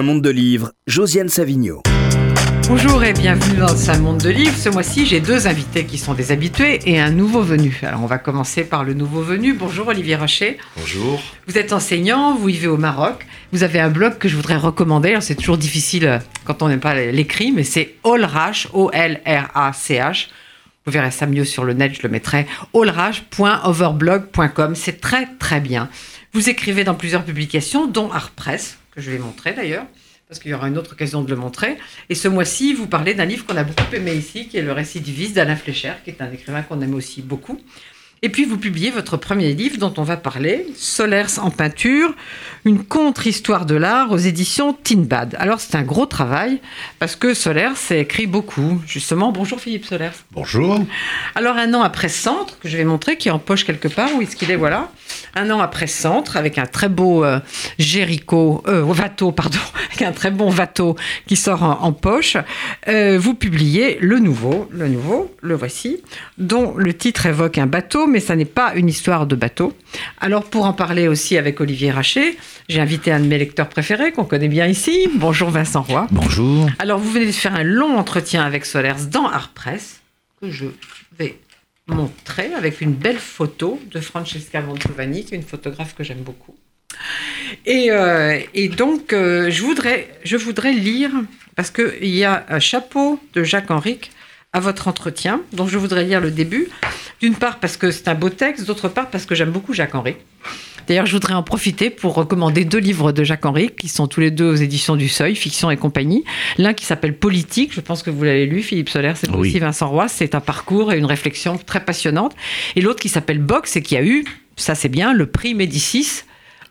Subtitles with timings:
[0.00, 1.82] un monde de livres, Josiane Savigno.
[2.68, 4.56] Bonjour et bienvenue dans un monde de livres.
[4.56, 7.78] Ce mois-ci, j'ai deux invités qui sont des habitués et un nouveau venu.
[7.82, 9.52] Alors, on va commencer par le nouveau venu.
[9.52, 10.56] Bonjour Olivier Rocher.
[10.78, 11.20] Bonjour.
[11.46, 13.26] Vous êtes enseignant, vous vivez au Maroc.
[13.52, 15.18] Vous avez un blog que je voudrais recommander.
[15.20, 20.28] C'est toujours difficile euh, quand on n'aime pas l'écrit, mais c'est Olrach, O-L-R-A-C-H.
[20.86, 22.46] Vous verrez ça mieux sur le net, je le mettrai.
[22.72, 24.74] olrach.overblog.com.
[24.76, 25.90] C'est très très bien.
[26.32, 29.86] Vous écrivez dans plusieurs publications, dont Art Press, je vais montrer d'ailleurs
[30.30, 31.76] parce qu'il y aura une autre occasion de le montrer.
[32.08, 34.70] Et ce mois-ci, vous parlez d'un livre qu'on a beaucoup aimé ici, qui est Le
[34.70, 37.60] récidiviste d'Alain Flécher, qui est un écrivain qu'on aime aussi beaucoup.
[38.22, 42.14] Et puis vous publiez votre premier livre dont on va parler, Solers en peinture,
[42.66, 45.34] une contre-histoire de l'art aux éditions Tinbad.
[45.38, 46.60] Alors c'est un gros travail
[46.98, 48.82] parce que Solers s'est écrit beaucoup.
[48.86, 50.10] Justement, bonjour Philippe Solers.
[50.32, 50.84] Bonjour.
[51.34, 54.10] Alors un an après Centre, que je vais montrer, qui est en poche quelque part,
[54.14, 54.92] où est-ce qu'il est, voilà.
[55.34, 57.40] Un an après Centre, avec un très beau euh,
[57.78, 60.94] euh, Vato, pardon, avec un très bon Vato
[61.26, 62.36] qui sort en, poche,
[62.88, 66.02] euh, vous publiez le nouveau, le nouveau, le voici,
[66.36, 69.72] dont le titre évoque un bateau, mais ça n'est pas une histoire de bateau.
[70.20, 72.36] Alors pour en parler aussi avec Olivier Raché,
[72.68, 75.08] j'ai invité un de mes lecteurs préférés qu'on connaît bien ici.
[75.14, 76.06] Bonjour Vincent Roy.
[76.10, 76.68] Bonjour.
[76.78, 80.00] Alors vous venez de faire un long entretien avec Solers dans Art Press
[80.40, 80.66] que je
[81.18, 81.38] vais
[81.86, 86.56] montrer avec une belle photo de Francesca Mantovani, qui est une photographe que j'aime beaucoup.
[87.66, 88.40] Et, euh,
[88.76, 91.10] donc, euh, je, voudrais, je voudrais lire,
[91.56, 94.12] parce qu'il y a un chapeau de Jacques Henrique
[94.52, 96.68] à votre entretien, dont je voudrais lire le début.
[97.20, 99.94] D'une part parce que c'est un beau texte, d'autre part parce que j'aime beaucoup Jacques
[99.94, 100.18] Henrique.
[100.86, 104.20] D'ailleurs, je voudrais en profiter pour recommander deux livres de Jacques Henry, qui sont tous
[104.20, 106.24] les deux aux éditions du Seuil, Fiction et compagnie.
[106.58, 109.88] L'un qui s'appelle Politique, je pense que vous l'avez lu, Philippe Solaire, c'est aussi Vincent
[109.88, 110.08] Roy.
[110.08, 112.34] C'est un parcours et une réflexion très passionnante.
[112.74, 114.24] Et l'autre qui s'appelle Box et qui a eu,
[114.56, 116.24] ça c'est bien, le prix Médicis,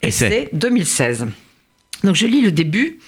[0.10, 1.28] c'est 2016.
[2.04, 3.00] Donc je lis le début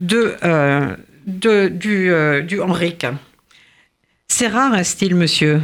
[0.00, 0.96] de, euh,
[1.26, 3.06] de du, euh, du Henrique.
[4.28, 5.60] C'est rare un style, monsieur?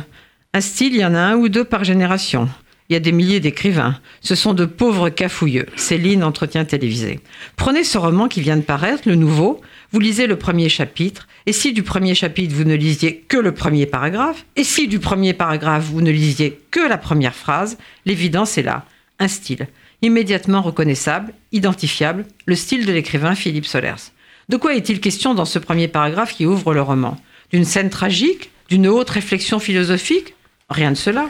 [0.56, 2.48] Un style, il y en a un ou deux par génération.
[2.88, 3.98] Il y a des milliers d'écrivains.
[4.20, 5.66] Ce sont de pauvres cafouilleux.
[5.74, 7.18] Céline, entretien télévisé.
[7.56, 9.60] Prenez ce roman qui vient de paraître, le nouveau.
[9.90, 11.26] Vous lisez le premier chapitre.
[11.46, 15.00] Et si du premier chapitre, vous ne lisiez que le premier paragraphe, et si du
[15.00, 17.76] premier paragraphe, vous ne lisiez que la première phrase,
[18.06, 18.84] l'évidence est là.
[19.18, 19.66] Un style.
[20.02, 24.12] Immédiatement reconnaissable, identifiable, le style de l'écrivain Philippe Solers.
[24.48, 27.16] De quoi est-il question dans ce premier paragraphe qui ouvre le roman?
[27.50, 28.50] D'une scène tragique?
[28.68, 30.33] D'une haute réflexion philosophique?
[30.68, 31.28] Rien de cela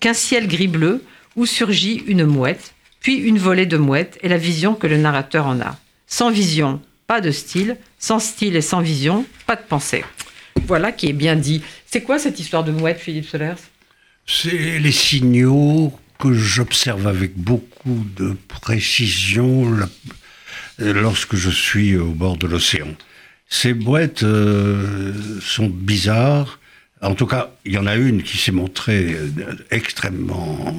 [0.00, 1.02] qu'un ciel gris-bleu
[1.36, 5.46] où surgit une mouette, puis une volée de mouettes et la vision que le narrateur
[5.46, 5.78] en a.
[6.06, 10.04] Sans vision, pas de style, sans style et sans vision, pas de pensée.
[10.66, 11.62] Voilà qui est bien dit.
[11.86, 13.56] C'est quoi cette histoire de mouette, Philippe Solers?
[14.26, 19.76] C'est les signaux que j'observe avec beaucoup de précision
[20.78, 22.88] lorsque je suis au bord de l'océan.
[23.48, 26.58] Ces mouettes euh, sont bizarres,
[27.04, 30.74] en tout cas, il y en a une qui s'est montrée euh, extrêmement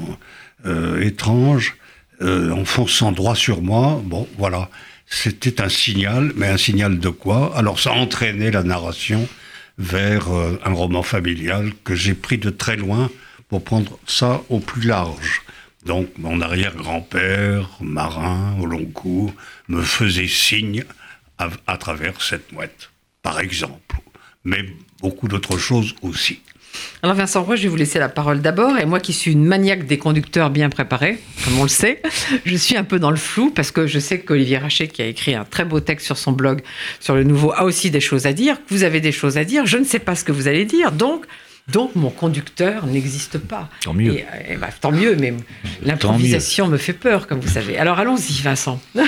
[0.66, 1.76] euh, étrange,
[2.22, 4.02] euh, en fonçant droit sur moi.
[4.04, 4.70] Bon, voilà,
[5.06, 7.56] c'était un signal, mais un signal de quoi?
[7.56, 9.28] Alors ça a entraîné la narration
[9.78, 13.10] vers un roman familial que j'ai pris de très loin
[13.50, 15.42] pour prendre ça au plus large.
[15.86, 19.34] Donc mon arrière-grand-père, marin au long cours,
[19.68, 20.86] me faisait signe
[21.38, 22.90] à, à travers cette mouette,
[23.22, 23.98] par exemple.
[24.46, 24.66] Mais
[25.02, 26.40] beaucoup d'autres choses aussi.
[27.04, 28.78] Alors Vincent Roy, je vais vous laisser la parole d'abord.
[28.78, 32.02] Et moi qui suis une maniaque des conducteurs bien préparés, comme on le sait,
[32.46, 35.06] je suis un peu dans le flou parce que je sais qu'Olivier Rachet, qui a
[35.06, 36.62] écrit un très beau texte sur son blog
[37.00, 38.58] sur le nouveau, a aussi des choses à dire.
[38.70, 39.66] Vous avez des choses à dire.
[39.66, 40.92] Je ne sais pas ce que vous allez dire.
[40.92, 41.26] Donc,
[41.68, 43.70] donc mon conducteur n'existe pas.
[43.84, 44.20] Tant mieux.
[44.60, 45.34] Bah, tant mieux, mais
[45.84, 47.78] l'improvisation me fait peur, comme vous savez.
[47.78, 48.80] Alors allons-y, Vincent.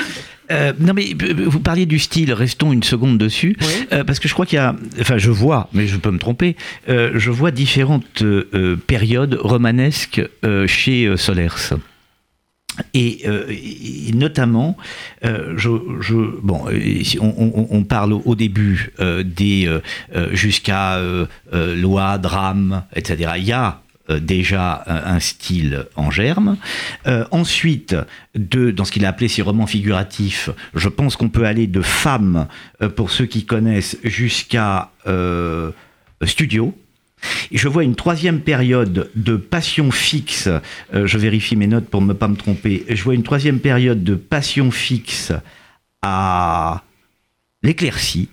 [0.51, 3.57] Euh, non mais euh, vous parliez du style, restons une seconde dessus,
[3.91, 6.19] euh, parce que je crois qu'il y a, enfin je vois, mais je peux me
[6.19, 6.55] tromper,
[6.87, 8.23] je vois différentes
[8.87, 10.21] périodes romanesques
[10.67, 11.73] chez Solers.
[12.93, 13.23] Et,
[14.13, 14.77] notamment,
[15.23, 16.65] je, bon,
[17.19, 18.91] on, on, parle au début
[19.25, 19.69] des
[20.31, 21.01] jusqu'à
[21.51, 23.31] loi, drame, etc.
[23.37, 26.57] Il y a déjà un, style en germe.
[27.07, 27.95] Euh, ensuite,
[28.35, 32.47] dans ce qu'il a appelé ses romans figuratifs, je pense qu'on peut aller de femmes,
[32.81, 34.91] euh, pour ceux qui connaissent, jusqu'à
[36.23, 36.77] studio.
[37.51, 40.49] Je vois une troisième période de passion fixe.
[40.93, 42.85] je vérifie mes notes pour ne pas me tromper.
[42.89, 45.31] Je vois une troisième période de passion fixe
[46.01, 46.83] à
[47.63, 48.29] l'éclaircie.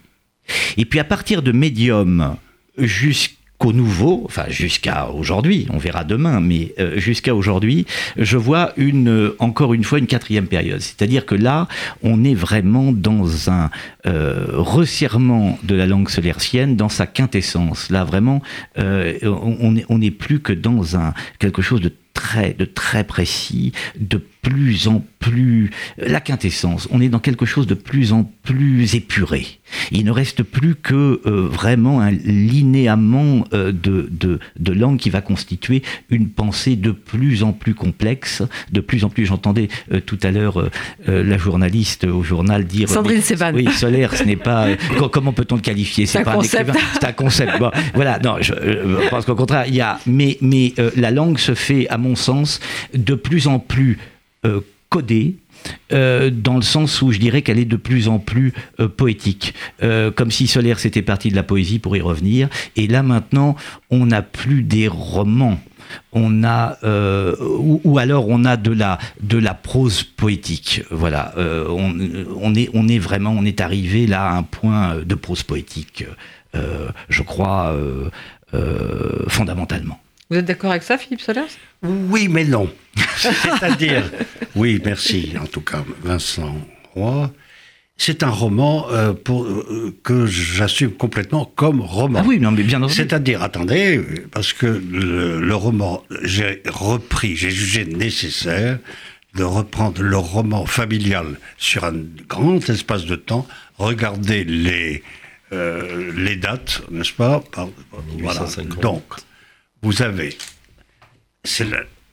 [0.77, 2.37] Et puis à partir de médium
[2.79, 9.33] jusqu'à nouveau, enfin jusqu'à aujourd'hui, on verra demain, mais euh, jusqu'à aujourd'hui, je vois une,
[9.39, 10.81] encore une fois une quatrième période.
[10.81, 11.69] C'est-à-dire que là,
[12.03, 13.71] on est vraiment dans un
[14.07, 17.91] euh, resserrement de la langue solercienne, dans sa quintessence.
[17.91, 18.43] Là, vraiment,
[18.77, 24.87] on n'est plus que dans un, quelque chose de très, de très précis, de plus
[24.89, 26.87] en plus la quintessence.
[26.91, 29.47] On est dans quelque chose de plus en plus épuré.
[29.91, 35.09] Il ne reste plus que euh, vraiment un linéament euh, de, de, de, langue qui
[35.09, 39.25] va constituer une pensée de plus en plus complexe, de plus en plus.
[39.25, 40.69] J'entendais euh, tout à l'heure
[41.07, 42.89] la journaliste au journal dire.
[42.89, 43.53] Sandrine Seban.
[43.55, 44.69] Oui, solaire, ce n'est pas.
[45.11, 46.05] comment peut-on le qualifier?
[46.07, 46.71] C'est pas un concept.
[46.93, 47.53] C'est un concept.
[47.95, 49.99] voilà, non, je, je pense qu'au contraire, il y a.
[50.07, 52.61] Mais, mais la langue se fait, à mon sens,
[52.95, 53.99] de plus en plus
[54.45, 54.61] euh,
[54.91, 55.37] codée,
[55.93, 59.55] euh, dans le sens où je dirais qu'elle est de plus en plus euh, poétique.
[60.15, 62.49] comme si Solaire c'était parti de la poésie pour y revenir.
[62.77, 63.57] Et là maintenant,
[63.91, 65.59] on n'a plus des romans.
[66.13, 66.79] On a,
[67.41, 70.83] ou, alors on a de la, de la prose poétique.
[70.91, 71.95] Voilà, on,
[72.41, 76.05] on, est, on est vraiment, on est arrivé là à un point de prose poétique,
[76.55, 77.77] je crois,
[79.29, 80.04] fondamentalement.
[80.31, 81.43] Vous êtes d'accord avec ça, Philippe Solers
[81.83, 82.71] Oui, mais non.
[83.17, 84.11] C'est-à-dire,
[84.55, 86.55] oui, merci, en tout cas, Vincent
[86.95, 87.31] Roy.
[87.97, 92.21] C'est un roman euh, pour, euh, que j'assume complètement comme roman.
[92.23, 92.95] Ah oui, non, mais bien entendu.
[92.95, 94.01] C'est-à-dire, attendez,
[94.33, 98.79] parce que le, le roman, j'ai repris, j'ai jugé nécessaire
[99.37, 101.95] de reprendre le roman familial sur un
[102.29, 103.47] grand espace de temps,
[103.79, 105.03] regarder les,
[105.53, 107.43] euh, les dates, n'est-ce pas?
[107.53, 107.69] Par,
[108.19, 108.47] voilà.
[108.81, 109.03] Donc,
[109.85, 110.37] vous avez,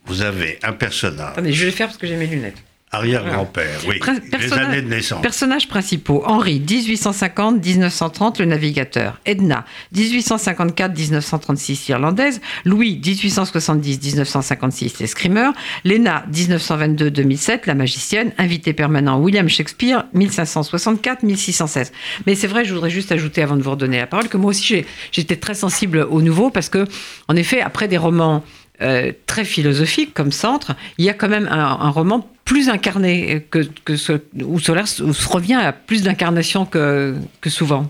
[0.05, 1.31] vous avez un personnage.
[1.31, 2.61] Attendez, je vais le faire parce que j'ai mes lunettes.
[2.93, 4.01] Arrière-grand-père, oui.
[4.37, 5.21] les années de naissance.
[5.21, 6.23] Personnages principaux.
[6.25, 9.17] Henri, 1850-1930, le navigateur.
[9.25, 9.63] Edna,
[9.95, 12.41] 1854-1936, irlandaise.
[12.65, 15.53] Louis, 1870-1956, l'escrimeur.
[15.85, 18.33] Léna, 1922-2007, la magicienne.
[18.37, 21.93] Invité permanent, William Shakespeare, 1564-1616.
[22.27, 24.49] Mais c'est vrai, je voudrais juste ajouter, avant de vous redonner la parole, que moi
[24.49, 24.83] aussi,
[25.13, 26.85] j'étais très sensible au nouveau parce que,
[27.29, 28.43] en effet, après des romans
[28.81, 33.67] euh, très philosophique comme centre, il y a quand même un, roman plus incarné que,
[33.85, 34.13] que ce,
[34.43, 34.85] où Solaire
[35.29, 37.89] revient à plus d'incarnation que, que souvent.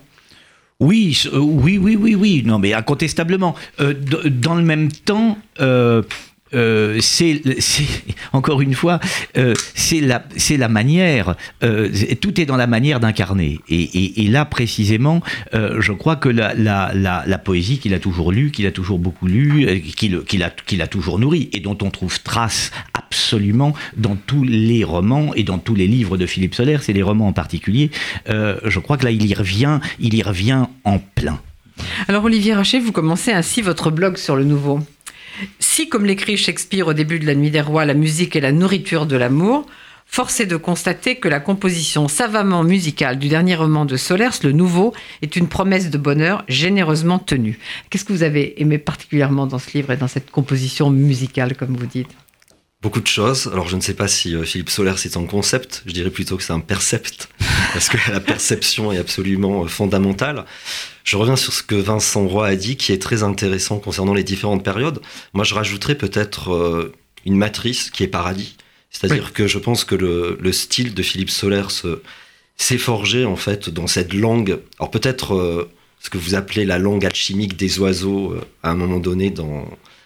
[0.81, 3.55] Oui, euh, oui, oui, oui, oui, non, mais incontestablement.
[3.79, 6.01] Euh, dans le même temps, euh,
[6.53, 7.41] c'est
[8.33, 8.99] encore une fois,
[9.37, 11.89] euh, c'est la, manière, euh,
[12.19, 13.59] tout est dans la manière d'incarner.
[13.69, 15.21] Et, là, précisément,
[15.53, 20.43] je crois que la, poésie qu'il a toujours lue, qu'il a toujours beaucoup lu, qu'il
[20.43, 25.57] a, toujours nourri, et dont on trouve trace absolument dans tous les romans et dans
[25.57, 27.91] tous les livres de Philippe Soler, c'est les romans en particulier,
[28.27, 31.39] je crois que là, il y revient, il y revient en plein.
[32.07, 34.81] Alors Olivier Rachet, vous commencez ainsi votre blog sur le nouveau.
[35.59, 38.51] Si, comme l'écrit Shakespeare au début de La Nuit des Rois, la musique est la
[38.51, 39.65] nourriture de l'amour,
[40.05, 44.51] force est de constater que la composition savamment musicale du dernier roman de Solers, Le
[44.51, 47.59] Nouveau, est une promesse de bonheur généreusement tenue.
[47.89, 51.75] Qu'est-ce que vous avez aimé particulièrement dans ce livre et dans cette composition musicale, comme
[51.75, 52.09] vous dites?
[52.81, 53.47] Beaucoup de choses.
[53.53, 56.35] Alors je ne sais pas si euh, Philippe Solers c'est un concept, je dirais plutôt
[56.35, 57.29] que c'est un percept,
[57.73, 60.45] parce que la perception est absolument euh, fondamentale.
[61.03, 64.23] Je reviens sur ce que Vincent Roy a dit, qui est très intéressant concernant les
[64.23, 64.99] différentes périodes.
[65.33, 66.91] Moi, je rajouterais peut-être euh,
[67.25, 68.55] une matrice qui est paradis.
[68.89, 71.63] C'est-à-dire que je pense que le, style de Philippe Soler
[72.57, 74.59] s'est forgé en fait dans cette langue.
[74.79, 75.69] Alors peut-être
[75.99, 79.65] ce que vous appelez la langue alchimique des oiseaux à un moment donné dans,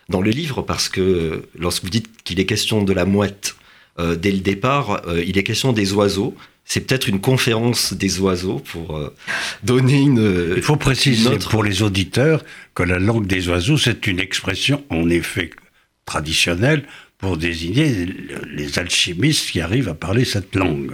[0.09, 3.55] dans le livre, parce que lorsque vous dites qu'il est question de la mouette
[3.97, 6.35] dès le départ, il est question des oiseaux
[6.65, 9.15] c'est peut-être une conférence des oiseaux pour euh,
[9.63, 10.53] donner une.
[10.57, 12.43] Il faut préciser pour les auditeurs
[12.73, 15.51] que la langue des oiseaux, c'est une expression en effet
[16.05, 16.83] traditionnelle
[17.17, 18.07] pour désigner
[18.51, 20.91] les alchimistes qui arrivent à parler cette langue.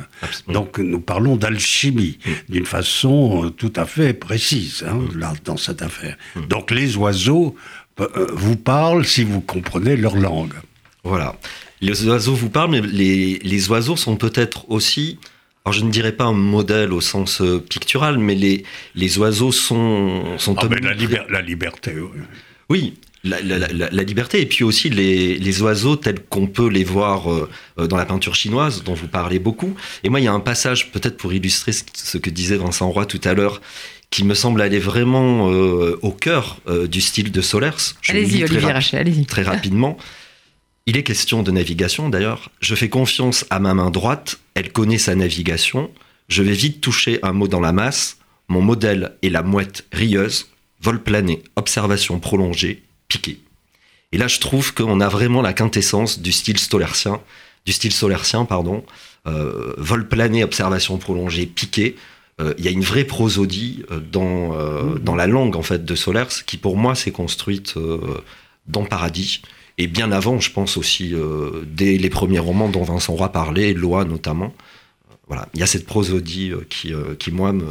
[0.48, 2.32] Donc nous parlons d'alchimie mm.
[2.50, 5.18] d'une façon euh, tout à fait précise hein, mm.
[5.18, 6.18] là, dans cette affaire.
[6.36, 6.46] Mm.
[6.48, 7.81] Donc les oiseaux euh,
[8.34, 10.54] vous parlent si vous comprenez leur langue.
[11.04, 11.36] Voilà.
[11.82, 15.18] Les oiseaux vous parlent, mais les, les oiseaux sont peut-être aussi
[15.64, 18.64] alors je ne dirais pas un modèle au sens euh, pictural, mais les,
[18.96, 20.38] les oiseaux sont...
[20.40, 20.94] sont ah, la,
[21.30, 22.20] la, liberté, oui.
[22.70, 22.94] Oui,
[23.24, 27.50] la, la, liberté, et puis aussi les, les oiseaux tels qu'on peut les voir euh,
[27.78, 29.76] euh, dans la peinture chinoise, dont vous parlez beaucoup.
[30.04, 33.06] Et moi, il y a un passage, peut-être pour illustrer ce que disait Vincent Roy
[33.06, 33.62] tout à l'heure,
[34.12, 37.96] qui me semble aller vraiment au cœur du style de Solers.
[38.10, 39.26] Allez-y, Olivier allez-y.
[39.26, 39.98] Très rapidement.
[40.86, 42.50] Il est question de navigation d'ailleurs.
[42.60, 45.92] Je fais confiance à ma main droite, elle connaît sa navigation.
[46.28, 48.18] Je vais vite toucher un mot dans la masse.
[48.48, 50.50] Mon modèle est la mouette rieuse.
[50.82, 53.40] vol plané, observation prolongée, piqué.
[54.12, 57.22] Et là, je trouve qu'on a vraiment la quintessence du style stolercien,
[57.66, 58.84] du style solercien, pardon.
[59.28, 61.96] Euh, vol plané, observation prolongée, piqué.
[62.42, 65.86] Euh, il y a une vraie prosodie euh, dans, euh, dans la langue en fait
[65.86, 68.00] de Solers qui pour moi s'est construite euh,
[68.68, 69.42] dans Paradis.
[69.78, 73.74] Et bien avant je pense aussi euh, dès les premiers romans dont Vincent Roy parlait,
[73.74, 74.54] Loi notamment.
[75.10, 77.66] Euh, Voilà, il y a cette prosodie euh, qui, euh, qui moi me,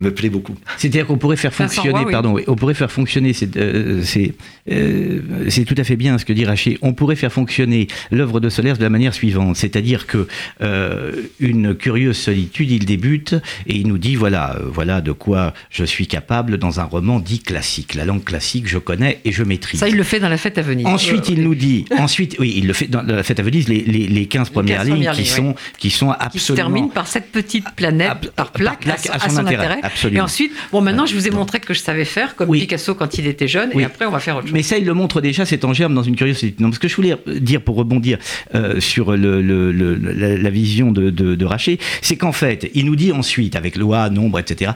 [0.00, 0.54] me plaît beaucoup.
[0.76, 4.34] C'est-à-dire qu'on pourrait faire fonctionner, pardon, oui, on pourrait faire fonctionner, c'est euh, c'est,
[4.70, 8.40] euh, c'est tout à fait bien ce que dit Rachid, on pourrait faire fonctionner l'œuvre
[8.40, 10.26] de Solers de la manière suivante, c'est-à-dire que
[10.62, 13.34] euh, une curieuse solitude, il débute
[13.68, 17.20] et il nous dit voilà, euh, voilà de quoi je suis capable dans un roman
[17.20, 17.94] dit classique.
[17.94, 19.78] La langue classique, je connais et je maîtrise.
[19.78, 20.86] Ça, il le fait dans la fête à Venise.
[20.86, 23.68] Ensuite, Euh, il nous dit, ensuite, oui, il le fait dans la fête à Venise,
[23.68, 26.52] les, les, les 15 premières 15 lignes premières qui, lignes, sont, qui sont qui se
[26.52, 26.56] absolument.
[26.56, 29.80] termine par cette petite planète, Ab- par plaque, à, à son intérêt.
[29.84, 30.20] Absolument.
[30.20, 32.60] Et ensuite, bon, maintenant, je vous ai montré que je savais faire, comme Oui.
[32.60, 33.82] Picasso quand il était jeune, Oui.
[33.82, 34.52] et après, on va faire autre chose.
[34.54, 36.54] Mais ça, il le montre déjà, c'est en germe dans une curiosité.
[36.62, 38.18] Non, ce que je voulais dire pour rebondir
[38.54, 42.70] euh, sur le, le- le- la, la vision de, de, de Raché, c'est qu'en fait,
[42.74, 44.72] il nous dit ensuite, avec loi, nombre, etc.,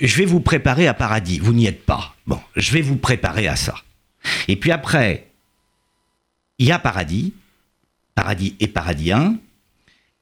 [0.00, 1.38] je vais vous préparer à paradis.
[1.40, 2.14] Vous n'y êtes pas.
[2.26, 3.74] Bon, je vais vous préparer à ça.
[4.46, 5.26] Et puis après,
[6.58, 7.32] il y a paradis,
[8.14, 9.36] paradis et paradis 1,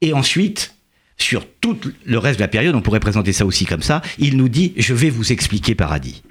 [0.01, 0.75] et ensuite,
[1.17, 4.37] sur tout le reste de la période, on pourrait présenter ça aussi comme ça, il
[4.37, 6.23] nous dit, je vais vous expliquer paradis.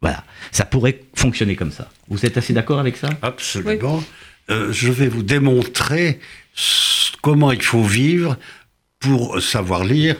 [0.00, 1.88] Voilà, ça pourrait fonctionner comme ça.
[2.08, 3.08] Vous êtes assez d'accord avec ça?
[3.22, 4.02] Absolument.
[4.50, 6.18] Euh, je vais vous démontrer
[7.22, 8.36] comment il faut vivre
[8.98, 10.16] pour savoir lire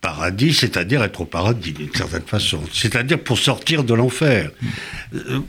[0.00, 4.50] paradis, c'est-à-dire être au paradis d'une certaine façon, c'est-à-dire pour sortir de l'enfer.
[5.14, 5.40] Euh,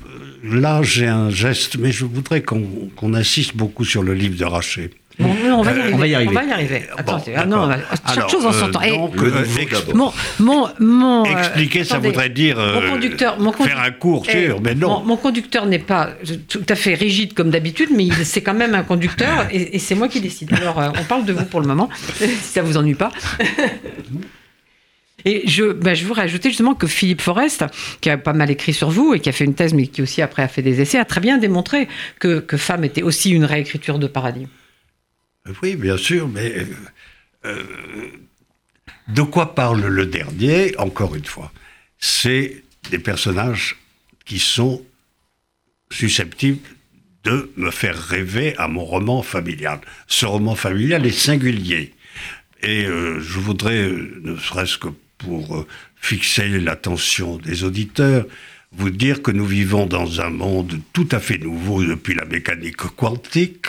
[0.43, 4.45] là, j'ai un geste, mais je voudrais qu'on qu'on insiste beaucoup sur le livre de
[4.45, 4.91] Raché.
[5.17, 5.93] Bon, on, va y arriver.
[5.93, 6.29] on va y arriver.
[6.31, 6.83] On va y arriver.
[6.97, 7.69] Attendez, Bon, ah non,
[8.07, 8.79] chaque Alors, chose en son euh, temps.
[8.81, 13.39] Donc, Le euh, ex- mon, mon, mon, euh, Expliquer, ça voudrait dire euh, Mon conducteur,
[13.39, 14.99] mon faire un cours Eh, sûr, mais non.
[14.99, 16.09] Mon, mon conducteur n'est pas
[16.49, 19.95] tout à fait rigide comme d'habitude, mais c'est quand même un conducteur et, et c'est
[19.95, 20.53] moi qui décide.
[20.53, 23.11] Alors, euh, on parle de vous pour le moment, si ça vous ennuie pas.
[25.27, 27.65] Et je, bah, je voudrais ajouter justement que Philippe Forest,
[27.99, 30.03] qui a pas mal écrit sur vous et qui a fait une thèse, mais qui
[30.03, 31.87] aussi après a fait des essais, a très bien démontré
[32.19, 34.47] que, que Femme était aussi une réécriture de Paradis.
[35.61, 36.65] Oui, bien sûr, mais euh,
[37.45, 38.07] euh,
[39.09, 41.51] de quoi parle le dernier Encore une fois,
[41.99, 43.77] c'est des personnages
[44.25, 44.83] qui sont
[45.91, 46.67] susceptibles
[47.23, 49.79] de me faire rêver à mon roman familial.
[50.07, 51.93] Ce roman familial est singulier.
[52.61, 58.25] Et euh, je voudrais, ne serait-ce que pour fixer l'attention des auditeurs,
[58.77, 62.77] vous dire que nous vivons dans un monde tout à fait nouveau depuis la mécanique
[62.95, 63.67] quantique,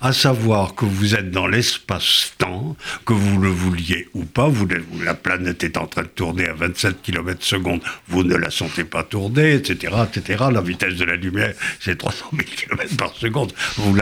[0.00, 4.50] à savoir que vous êtes dans l'espace-temps, que vous le vouliez ou pas,
[5.04, 8.84] la planète est en train de tourner à 27 km secondes, vous ne la sentez
[8.84, 10.44] pas tourner, etc., etc.
[10.52, 13.12] La vitesse de la lumière, c'est 300 000 km par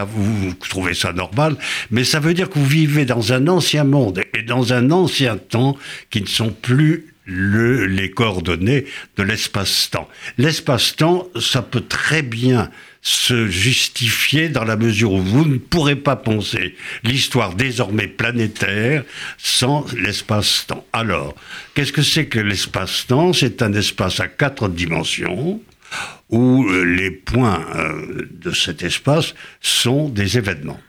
[0.06, 1.56] vous trouvez ça normal,
[1.90, 5.36] mais ça veut dire que vous vivez dans un ancien monde et dans un ancien
[5.36, 5.76] temps
[6.10, 8.84] qui ne sont plus le- les coordonnées
[9.16, 10.08] de l'espace-temps.
[10.38, 16.16] L'espace-temps, ça peut très bien se justifier dans la mesure où vous ne pourrez pas
[16.16, 19.04] penser l'histoire désormais planétaire
[19.36, 20.86] sans l'espace-temps.
[20.92, 21.34] Alors,
[21.74, 23.34] qu'est-ce que c'est que l'espace-temps?
[23.34, 25.60] C'est un espace à quatre dimensions
[26.30, 30.80] où euh, les points euh, de cet espace sont des événements.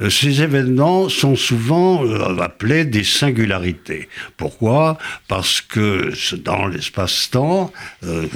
[0.00, 4.08] Euh, Ces événements sont souvent euh, appelés des singularités.
[4.36, 4.98] Pourquoi?
[5.28, 7.72] Parce que dans l'espace-temps,
[8.04, 8.26] euh,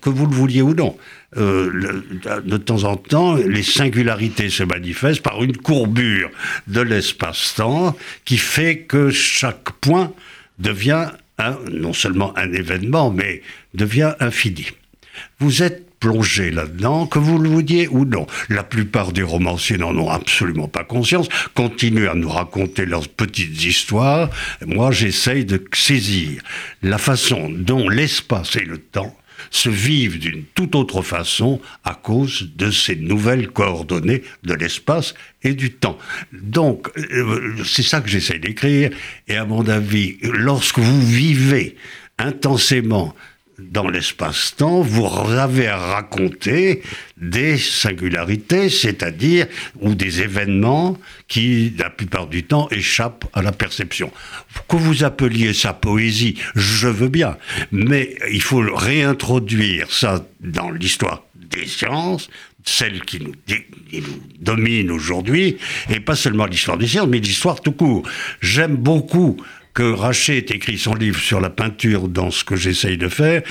[0.00, 0.96] que, vous- le vouliez ou non,
[1.36, 6.30] de temps en temps, les singularités se manifestent par une courbure
[6.68, 10.12] de l'espace-temps qui fait que chaque point
[10.58, 11.08] devient
[11.72, 13.42] non seulement un événement, mais
[13.74, 14.66] devient infini.
[15.40, 18.26] Vous êtes plongé là-dedans, que vous le vouliez ou non.
[18.50, 23.64] La plupart des romanciers n'en ont absolument pas conscience, continuent à nous raconter leurs petites
[23.64, 24.28] histoires.
[24.66, 26.42] Moi, j'essaye de saisir
[26.82, 29.16] la façon dont l'espace et le temps
[29.50, 35.54] se vivent d'une toute autre façon à cause de ces nouvelles coordonnées de l'espace et
[35.54, 35.98] du temps.
[36.32, 38.90] Donc, euh, c'est ça que j'essaye d'écrire.
[39.26, 41.76] Et à mon avis, lorsque vous vivez
[42.18, 43.14] intensément
[43.58, 46.82] dans l'espace-temps, vous avez à raconter
[47.16, 49.46] des singularités, c'est-à-dire
[49.80, 54.10] ou des événements qui, la plupart du temps, échappent à la perception.
[54.68, 57.36] Que vous appeliez ça poésie, je veux bien,
[57.70, 62.28] mais il faut réintroduire ça dans l'histoire des sciences,
[62.64, 64.02] celle qui nous, qui
[64.40, 65.58] domine aujourd'hui,
[65.90, 68.08] et pas seulement l'histoire des sciences, mais l'histoire tout court.
[68.40, 69.36] J'aime beaucoup
[69.74, 73.42] que Rachet écrit son livre sur la peinture dans ce que j'essaye de faire.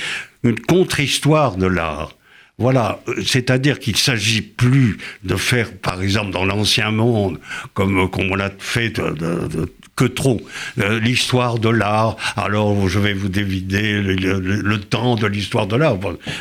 [0.42, 2.16] une contre-histoire de l'art.
[2.58, 7.40] Voilà, c'est-à-dire qu'il s'agit plus de faire, par exemple, dans l'ancien monde,
[7.72, 10.40] comme, comme on l'a fait de, que trop.
[10.78, 15.98] Euh, l'histoire de l'art, alors je vais vous dévider le, temps de l'histoire de l'art.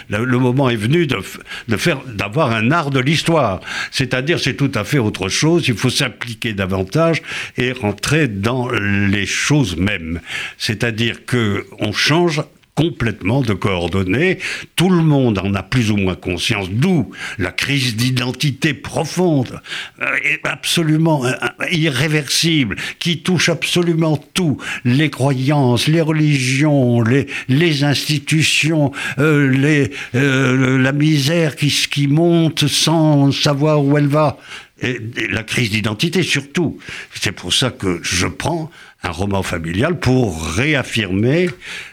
[0.10, 3.60] Le, moment est venu de, faire, d'avoir un art de l'histoire.
[3.92, 5.68] C'est-à-dire, c'est tout à fait autre chose.
[5.68, 7.22] Il faut s'impliquer davantage
[7.58, 10.20] et rentrer dans les choses mêmes.
[10.58, 12.42] C'est-à-dire que on change
[12.76, 14.40] complètement de coordonnées.
[14.76, 19.62] Tout le monde en a plus ou moins conscience, d'où la crise d'identité profonde,
[20.02, 20.06] euh,
[20.44, 21.34] absolument euh,
[21.72, 30.92] irréversible, qui touche absolument tout, les croyances, les religions, les, les institutions, euh, les, la
[30.92, 34.38] misère qui, qui monte sans savoir où elle va.
[34.82, 35.00] et
[35.30, 36.80] la crise d'identité surtout.
[37.14, 38.72] C'est pour ça que je prends
[39.04, 41.50] un roman familial pour réaffirmer,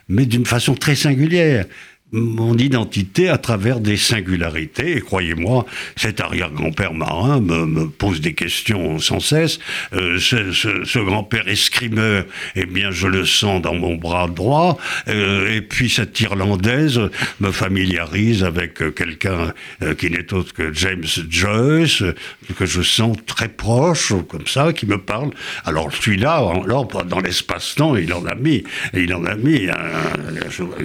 [0.09, 1.67] mais d'une façon très singulière,
[2.13, 4.97] mon identité à travers des singularités.
[4.97, 5.65] Et croyez-moi,
[5.97, 9.59] cet arrière-grand-père marin me, pose des questions sans cesse.
[9.93, 12.25] Euh, ce, grand-père escrimeur,
[12.57, 14.79] eh bien, je le sens dans mon bras droit.
[15.09, 17.01] Euh, et puis cette Irlandaise
[17.41, 19.53] me familiarise avec quelqu'un
[19.83, 22.03] euh, qui n'est autre que James Joyce,
[22.59, 25.31] que je sens très proche, comme ça, qui me parle.
[25.65, 26.43] Alors celui-là,
[27.07, 28.65] dans l'espace-temps, il en a mis,
[28.95, 29.69] il en a mis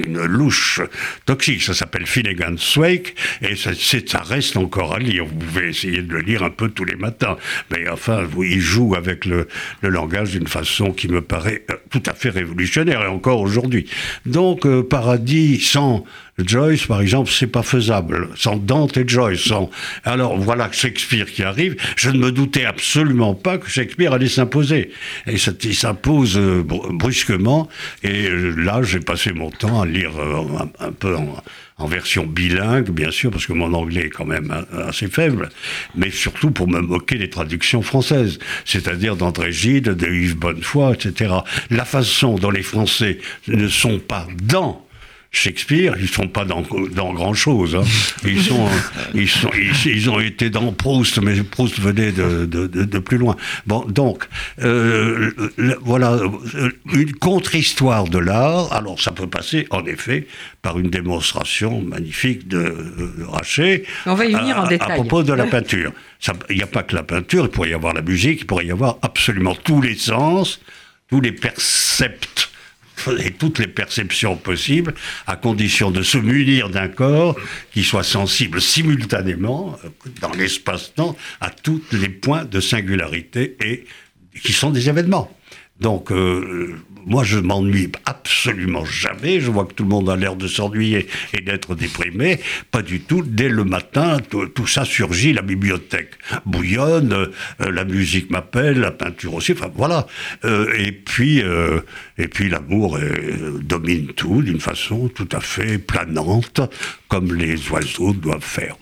[0.06, 0.82] une louche
[1.26, 1.64] toxique.
[1.64, 5.26] Ça s'appelle Finnegan's Wake et ça, ça, reste encore à lire.
[5.26, 7.38] Vous pouvez essayer de le lire un peu tous les matins.
[7.72, 9.48] Mais enfin, il joue avec le,
[9.82, 13.90] le langage d'une façon qui me paraît euh, tout à fait révolutionnaire et encore aujourd'hui.
[14.26, 16.06] Donc, euh, Paradis sans
[16.38, 18.28] Joyce, par exemple, c'est pas faisable.
[18.36, 19.70] Sans Dante et Joyce, sans...
[20.04, 21.78] Alors voilà Shakespeare qui arrive.
[21.96, 24.92] Je ne me doutais absolument pas que Shakespeare allait s'imposer.
[25.28, 27.70] Et ça, il s'impose euh, brusquement.
[28.04, 31.16] Et euh, là, j'ai passé mon temps à lire euh, un, peu
[31.78, 35.50] en, version bilingue, bien sûr, parce que mon anglais est quand même assez faible,
[35.96, 41.34] mais surtout pour me moquer des traductions françaises, c'est-à-dire d'André Gide, de Yves Bonnefoy, etc.
[41.70, 44.85] La façon dont les Français ne sont pas dans
[45.36, 46.64] Shakespeare, ils sont pas dans,
[46.94, 47.76] dans grand chose.
[47.76, 47.84] Hein.
[48.24, 48.70] Ils sont,
[49.14, 49.52] ils sont,
[49.86, 53.36] ils, ont été dans Proust, mais Proust venait de, de, de, plus loin.
[53.68, 54.30] Bon, donc
[54.64, 55.32] euh,
[55.82, 58.72] voilà euh, une contre-histoire de l'art.
[58.72, 60.26] Alors ça peut passer en effet
[60.62, 62.74] par une démonstration magnifique de,
[63.28, 63.84] Rachet.
[64.06, 64.94] On va y venir en détail.
[64.94, 65.92] À propos de la peinture,
[66.50, 67.44] il n'y a pas que la peinture.
[67.46, 70.62] Il pourrait y avoir la musique, il pourrait y avoir absolument tous les sens,
[71.10, 72.55] tous les percepts
[73.20, 74.94] et toutes les perceptions possibles,
[75.28, 77.36] à condition de se munir d'un corps
[77.72, 79.90] qui soit sensible simultanément, euh,
[80.22, 83.86] dans l'espace-temps, à tous les points de singularité et
[84.44, 85.32] qui sont des événements.
[85.80, 89.40] Donc, euh, moi, je m'ennuie absolument jamais.
[89.40, 92.40] Je vois que tout le monde a l'air de s'ennuyer et d'être déprimé.
[92.72, 93.22] Pas du tout.
[93.22, 95.34] Dès le matin, tout, ça surgit.
[95.34, 96.12] La bibliothèque
[96.46, 99.54] bouillonne, euh, la musique m'appelle, la peinture aussi.
[99.54, 100.08] Enfin, voilà.
[100.46, 101.42] Euh, et puis,
[102.18, 102.98] et puis l'amour
[103.62, 106.62] domine tout d'une façon tout à fait planante,
[107.08, 108.76] comme les oiseaux doivent faire.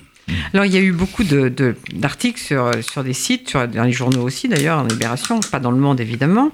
[0.54, 4.22] Alors, il y a eu beaucoup d'articles sur, sur des sites, sur, dans les journaux
[4.22, 6.52] aussi d'ailleurs, en Libération, pas dans le monde évidemment.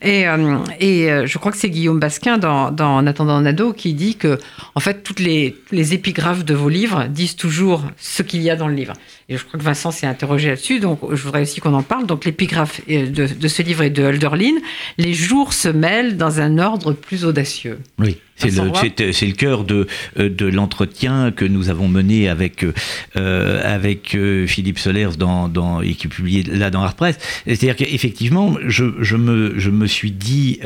[0.00, 3.72] Et, euh, et euh, je crois que c'est Guillaume Basquin dans, dans En attendant Nado
[3.72, 4.38] qui dit que,
[4.74, 8.56] en fait, toutes les, les épigraphes de vos livres disent toujours ce qu'il y a
[8.56, 8.94] dans le livre.
[9.32, 12.06] Et je crois que Vincent s'est interrogé là-dessus, donc je voudrais aussi qu'on en parle.
[12.06, 14.56] Donc, l'épigraphe de, de, ce livre est de Hölderlin
[14.98, 17.78] Les jours se mêlent dans un ordre plus audacieux.
[17.98, 18.18] Oui.
[18.36, 19.86] C'est le, c'est, le cœur de,
[20.18, 25.80] euh, de l'entretien que nous avons mené avec, euh, avec euh, Philippe Solers dans, dans,
[25.80, 27.18] et qui est publié là dans Art Press.
[27.46, 30.60] C'est-à-dire qu'effectivement, je, je, me, je me suis dit,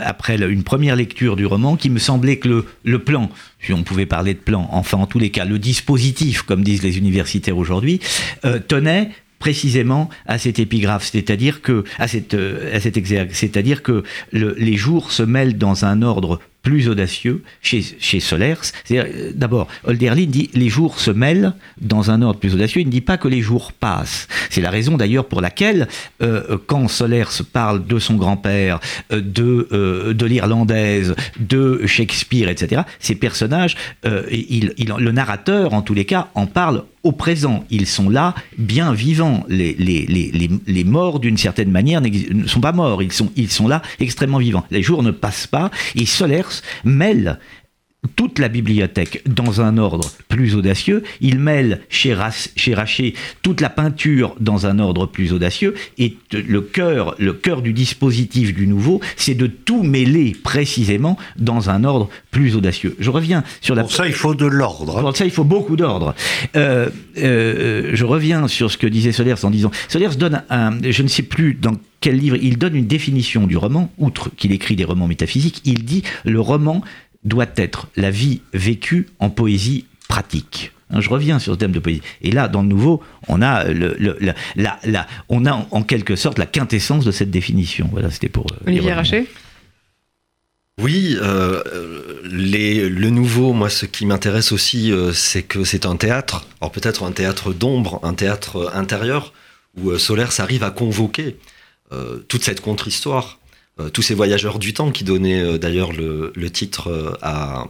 [0.00, 3.30] après une première lecture du roman, qu'il me semblait que le, le plan,
[3.64, 6.82] si on pouvait parler de plan, enfin en tous les cas, le dispositif, comme disent
[6.82, 8.00] les universitaires aujourd'hui,
[8.68, 12.98] tenait précisément à cette épigraphe, c'est-à-dire que à cette, à cette
[13.32, 18.72] c'est-à-dire que le, les jours se mêlent dans un ordre plus audacieux chez, chez Solers.
[18.92, 22.80] Euh, d'abord, Holderlin dit les jours se mêlent dans un ordre plus audacieux.
[22.80, 24.28] Il ne dit pas que les jours passent.
[24.48, 25.88] C'est la raison d'ailleurs pour laquelle,
[26.22, 28.80] euh, quand Solers parle de son grand-père,
[29.12, 36.28] euh, de, de l'Irlandaise, de Shakespeare, etc., ces personnages, le narrateur, en tous les cas,
[36.34, 37.64] en parle au présent.
[37.70, 39.44] Ils sont là, bien vivants.
[39.48, 43.02] Les, les, les, les morts, d'une certaine manière, ne sont pas morts.
[43.02, 44.64] Ils sont, ils sont là, extrêmement vivants.
[44.70, 45.70] Les jours ne passent pas.
[45.94, 46.51] Et Solers
[46.84, 47.38] mêle
[48.16, 51.04] toute la bibliothèque dans un ordre plus audacieux.
[51.20, 55.74] Il mêle chez, Raché toute la peinture dans un ordre plus audacieux.
[55.98, 61.70] Et le cœur, le cœur du dispositif du nouveau, c'est de tout mêler précisément dans
[61.70, 62.96] un ordre plus audacieux.
[62.98, 63.82] Je reviens sur la.
[63.82, 65.00] Pour ça, il faut de l'ordre.
[65.00, 66.14] Pour ça, il faut beaucoup d'ordre.
[66.56, 66.88] Euh,
[67.18, 69.70] euh, je reviens sur ce que disait Solers en disant.
[69.88, 70.72] Solers donne un.
[70.82, 72.36] Je ne sais plus dans quel livre.
[72.40, 75.60] Il donne une définition du roman, outre qu'il écrit des romans métaphysiques.
[75.64, 76.82] Il dit le roman
[77.24, 80.72] doit être la vie vécue en poésie pratique.
[80.90, 82.02] Hein, je reviens sur ce thème de poésie.
[82.20, 83.96] Et là, dans le nouveau, on a, le,
[84.56, 87.88] la, la, on a en quelque sorte la quintessence de cette définition.
[87.92, 88.46] Voilà, c'était pour.
[88.52, 89.26] Euh, Olivier Raché
[90.80, 91.62] oui, euh,
[92.24, 96.46] les, le nouveau, moi, ce qui m'intéresse aussi, euh, c'est que c'est un théâtre.
[96.60, 99.34] Alors peut-être un théâtre d'ombre, un théâtre intérieur,
[99.76, 101.36] où Solaire s'arrive à convoquer
[102.26, 103.41] toute cette contre-histoire euh,
[103.92, 107.66] tous ces voyageurs du temps qui donnaient euh, d'ailleurs le, titre euh, à,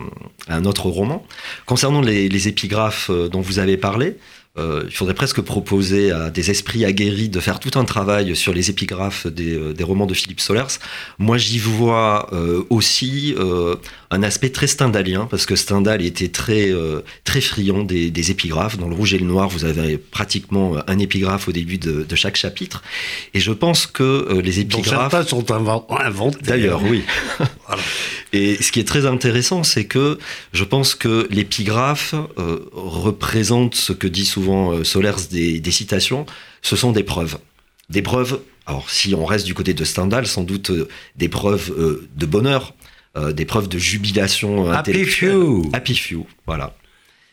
[0.49, 1.25] un autre roman.
[1.67, 4.17] Concernant les épigraphes dont vous avez parlé,
[4.59, 8.53] euh, il faudrait presque proposer à des esprits aguerris de faire tout un travail sur
[8.53, 10.79] les épigraphes des, euh, des romans de Philippe Solers.
[11.19, 13.77] Moi, j'y vois euh, aussi euh,
[14.11, 16.71] un aspect très stendhalien, parce que Stendhal était très,
[17.25, 18.77] très friand des, des, épigraphes.
[18.77, 22.17] Dans Le Rouge et le Noir, vous avez pratiquement un épigraphe au début de, de
[22.17, 22.83] chaque chapitre.
[23.33, 25.13] Et je pense que les épigraphes...
[25.13, 26.39] certains sont inventés.
[26.43, 27.05] D'ailleurs, oui.
[27.67, 27.83] voilà.
[28.35, 30.19] Et ce qui est très intéressant, c'est que
[30.53, 32.15] je pense que l'épigraphe
[32.73, 36.27] représente ce que dit souvent euh, Solers des, des, citations,
[36.63, 37.39] ce sont des preuves.
[37.91, 41.73] Des preuves, alors si on reste du côté de Stendhal, sans doute euh, des preuves
[41.77, 42.75] euh, de bonheur,
[43.17, 45.31] euh, des preuves de jubilation intellectuelle.
[45.31, 45.71] Happy few.
[45.73, 46.75] Happy few, voilà.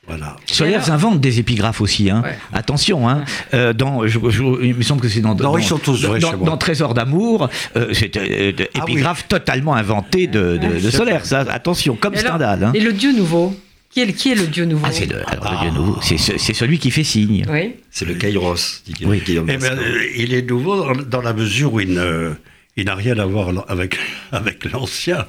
[0.08, 0.38] Voilà.
[0.48, 2.10] Solers invente des épigraphes aussi.
[2.10, 2.24] Hein.
[2.24, 2.36] Ouais.
[2.52, 3.26] Attention, hein.
[3.54, 6.04] Euh, dans, je, je, il me semble que c'est dans, non, dans, ils sont tous
[6.04, 9.28] vrais dans, dans Trésor d'amour, euh, c'est euh, ah, épigraphe oui.
[9.30, 11.26] totalement inventé de, de, de Solers.
[11.26, 12.58] Ça, attention, comme et Stendhal.
[12.58, 12.74] Alors, hein.
[12.74, 13.56] Et le Dieu nouveau?
[13.90, 15.64] Qui est, le, qui est le Dieu nouveau ah, c'est le, alors, ah.
[15.64, 17.46] le Dieu nouveau, c'est ce, celui qui fait signe.
[17.50, 17.76] Oui.
[17.90, 18.84] C'est le Kairos.
[18.86, 19.22] Dit oui.
[19.28, 19.80] Eh ben,
[20.16, 22.34] il est nouveau dans, la mesure où il ne,
[22.78, 23.98] il n'a rien à voir avec,
[24.32, 25.28] avec l'ancien.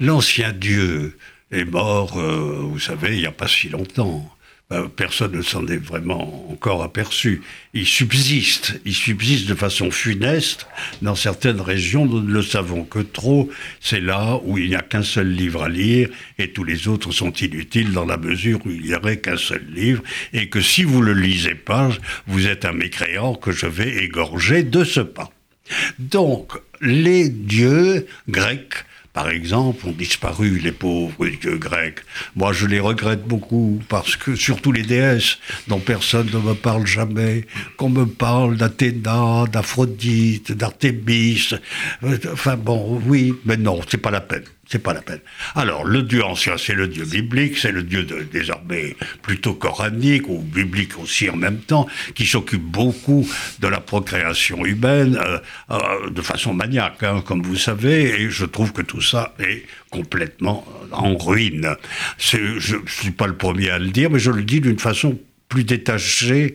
[0.00, 1.16] L'ancien Dieu,
[1.52, 4.28] est mort, euh, vous savez, il n'y a pas si longtemps.
[4.68, 7.40] Ben, personne ne s'en est vraiment encore aperçu.
[7.72, 10.66] Il subsiste, il subsiste de façon funeste
[11.02, 13.48] dans certaines régions, nous ne le savons que trop.
[13.80, 17.12] C'est là où il n'y a qu'un seul livre à lire et tous les autres
[17.12, 20.02] sont inutiles dans la mesure où il n'y aurait qu'un seul livre
[20.32, 21.90] et que si vous le lisez pas,
[22.26, 25.30] vous êtes un mécréant que je vais égorger de ce pas.
[26.00, 28.84] Donc, les dieux grecs
[29.16, 32.00] par exemple, ont disparu les pauvres dieux grecs.
[32.34, 36.86] Moi, je les regrette beaucoup parce que, surtout les déesses, dont personne ne me parle
[36.86, 37.46] jamais,
[37.78, 41.48] qu'on me parle d'Athéna, d'Aphrodite, d'Artémis.
[42.30, 44.44] Enfin bon, oui, mais non, c'est pas la peine.
[44.68, 45.20] C'est pas la peine.
[45.54, 50.28] Alors, le Dieu ancien, c'est le Dieu biblique, c'est le Dieu de, désormais plutôt coranique,
[50.28, 53.28] ou biblique aussi en même temps, qui s'occupe beaucoup
[53.60, 55.38] de la procréation humaine, euh,
[55.70, 59.64] euh, de façon maniaque, hein, comme vous savez, et je trouve que tout ça est
[59.90, 61.76] complètement en ruine.
[62.18, 65.16] Je ne suis pas le premier à le dire, mais je le dis d'une façon
[65.48, 66.54] plus détachée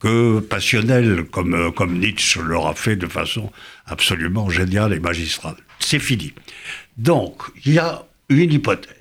[0.00, 3.52] que passionnelle, comme, comme Nietzsche l'aura fait de façon
[3.86, 5.54] absolument géniale et magistrale.
[5.78, 6.32] C'est fini.
[6.96, 8.96] Donc, il y a une hypothèse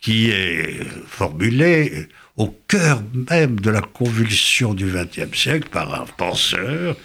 [0.00, 6.96] qui est formulée au cœur même de la convulsion du XXe siècle par un penseur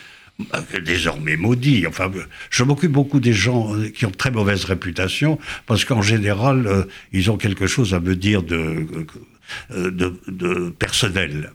[0.85, 1.85] désormais maudit.
[1.87, 2.11] Enfin,
[2.49, 7.29] je m'occupe beaucoup des gens qui ont très mauvaise réputation parce qu'en général, euh, ils
[7.29, 8.87] ont quelque chose à me dire de,
[9.71, 11.51] euh, de personnel.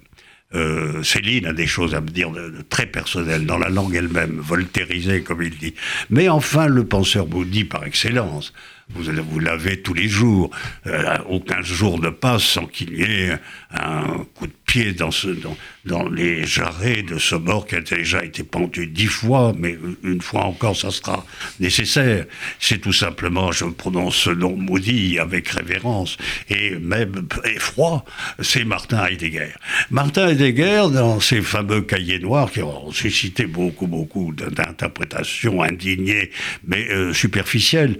[0.54, 4.38] Euh, Céline a des choses à me dire de, très personnelles dans la langue elle-même,
[4.38, 5.74] voltairisée comme il dit.
[6.10, 8.52] Mais enfin, le penseur maudit par excellence,
[8.90, 10.50] vous, vous l'avez tous les jours.
[10.86, 13.38] Euh, aucun jour ne passe sans qu'il y ait
[13.72, 17.80] un coup de pied dans, ce, dans, dans les jarrets de ce mort qui a
[17.80, 21.26] déjà été pendu dix fois, mais une fois encore, ça sera
[21.60, 22.26] nécessaire.
[22.58, 26.16] C'est tout simplement, je prononce ce nom maudit avec révérence
[26.48, 28.04] et même effroi,
[28.40, 29.52] c'est Martin Heidegger.
[29.90, 36.30] Martin Heidegger, dans ses fameux cahiers noirs qui ont suscité beaucoup, beaucoup d'interprétations indignées,
[36.66, 37.98] mais euh, superficielles,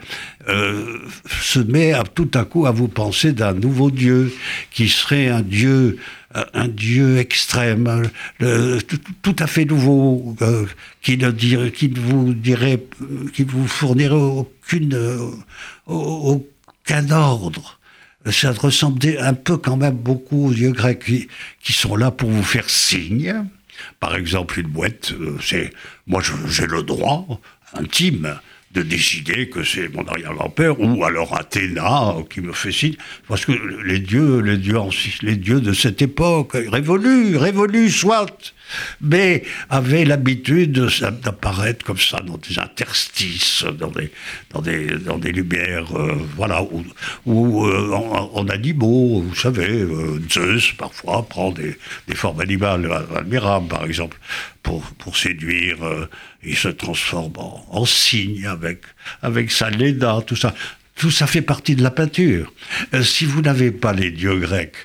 [0.49, 0.99] euh,
[1.41, 4.35] se met à, tout à coup à vous penser d'un nouveau Dieu
[4.71, 5.99] qui serait un Dieu
[6.53, 8.11] un Dieu extrême,
[9.23, 10.67] tout, à fait nouveau, euh,
[11.03, 12.83] qui, ne dirait, qui ne vous dirait,
[13.33, 15.31] qui vous fournirait aucune, euh,
[15.87, 17.79] aucun ordre.
[18.31, 21.29] Ça ressemblait un peu quand même beaucoup aux dieux grecs qui,
[21.63, 23.45] qui sont là pour vous faire signe.
[24.01, 25.73] Par exemple, une boîte, euh, c'est
[26.07, 27.27] moi j'ai le droit
[27.75, 28.39] intime
[28.75, 32.97] de décider que c'est mon arrière-grand-père ou alors Athéna qui me fait signe.
[33.29, 33.53] Parce que
[33.85, 34.81] les dieux, les dieux,
[35.23, 38.55] les dieux de cette époque, révolus, révolus, soit
[39.01, 40.73] mais avaient l'habitude
[41.23, 44.11] d'apparaître comme ça dans des interstices, dans des,
[44.51, 46.85] dans des, dans des lumières, euh, voilà, où,
[47.27, 47.91] où euh,
[48.25, 51.77] vous savez, euh, Zeus parfois prend des,
[52.09, 54.19] des formes animales admirables, par exemple,
[54.63, 55.77] pour, pour séduire,
[56.43, 58.83] il se transforme en, en cygne avec,
[59.23, 60.55] avec sa Léda, tout ça.
[60.97, 62.53] Tout ça fait partie de la peinture.
[62.95, 64.77] Euh, si vous n'avez pas les dieux grecs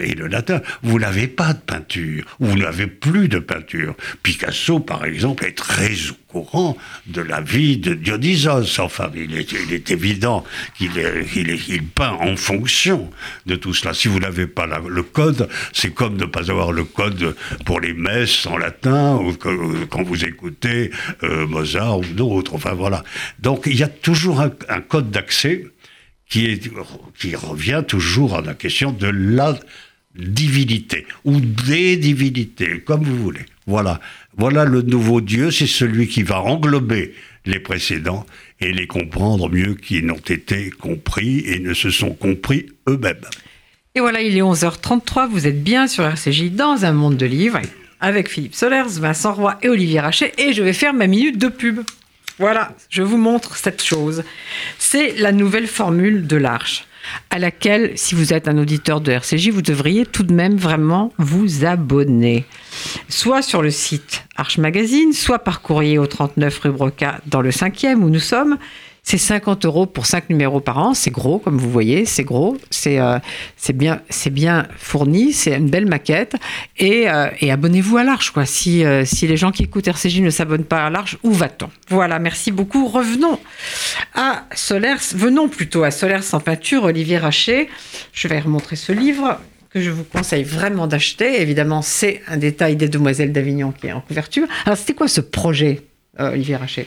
[0.00, 3.96] et le latin, vous n'avez pas de peinture, vous n'avez plus de peinture.
[4.22, 5.94] Picasso, par exemple, est très
[6.28, 8.78] courant de la vie de Dionysos.
[8.78, 10.44] Enfin, il est, il est évident
[10.76, 10.92] qu'il
[11.34, 13.10] il, peint en fonction
[13.46, 13.94] de tout cela.
[13.94, 17.94] Si vous n'avez pas le code, c'est comme ne pas avoir le code pour les
[17.94, 20.90] messes en latin ou quand vous écoutez
[21.22, 22.54] euh, Mozart ou d'autres.
[22.54, 23.02] Enfin, voilà.
[23.38, 25.64] Donc, il y a toujours un code d'accès
[26.28, 26.70] qui, est,
[27.18, 29.58] qui revient toujours à la question de la
[30.14, 33.46] divinité ou des divinités, comme vous voulez.
[33.68, 34.00] Voilà,
[34.38, 38.24] voilà le nouveau Dieu, c'est celui qui va englober les précédents
[38.60, 43.20] et les comprendre mieux qu'ils n'ont été compris et ne se sont compris eux-mêmes.
[43.94, 47.60] Et voilà, il est 11h33, vous êtes bien sur RCJ dans un monde de livres
[48.00, 51.48] avec Philippe Solers, Vincent Roy et Olivier Rachet et je vais faire ma minute de
[51.48, 51.80] pub.
[52.38, 54.24] Voilà, je vous montre cette chose.
[54.78, 56.86] C'est la nouvelle formule de l'Arche,
[57.30, 61.12] à laquelle, si vous êtes un auditeur de RCJ, vous devriez tout de même vraiment
[61.18, 62.44] vous abonner.
[63.08, 67.50] Soit sur le site Arche Magazine, soit par courrier au 39 rue Broca dans le
[67.50, 68.56] 5e où nous sommes,
[69.08, 70.92] c'est 50 euros pour 5 numéros par an.
[70.92, 72.58] C'est gros, comme vous voyez, c'est gros.
[72.68, 73.18] C'est euh,
[73.72, 75.32] bien, bien fourni.
[75.32, 76.36] C'est une belle maquette.
[76.76, 78.32] Et, euh, abonnez-vous à l'Arche.
[78.32, 78.44] Quoi.
[78.44, 81.70] Si, euh, les gens qui écoutent RCJ ne s'abonnent pas à l'Arche, où va-t-on?
[81.88, 82.86] Voilà, merci beaucoup.
[82.86, 83.38] Revenons
[84.14, 85.14] à Solers.
[85.14, 87.70] Venons plutôt à Solers sans peinture, Olivier Rachet.
[88.12, 89.40] Je vais remontrer ce livre
[89.70, 91.40] que je vous conseille vraiment d'acheter.
[91.40, 94.46] Évidemment, c'est un détail des Demoiselles d'Avignon qui est en couverture.
[94.66, 95.80] Alors, c'était quoi ce projet,
[96.18, 96.86] Olivier Rachet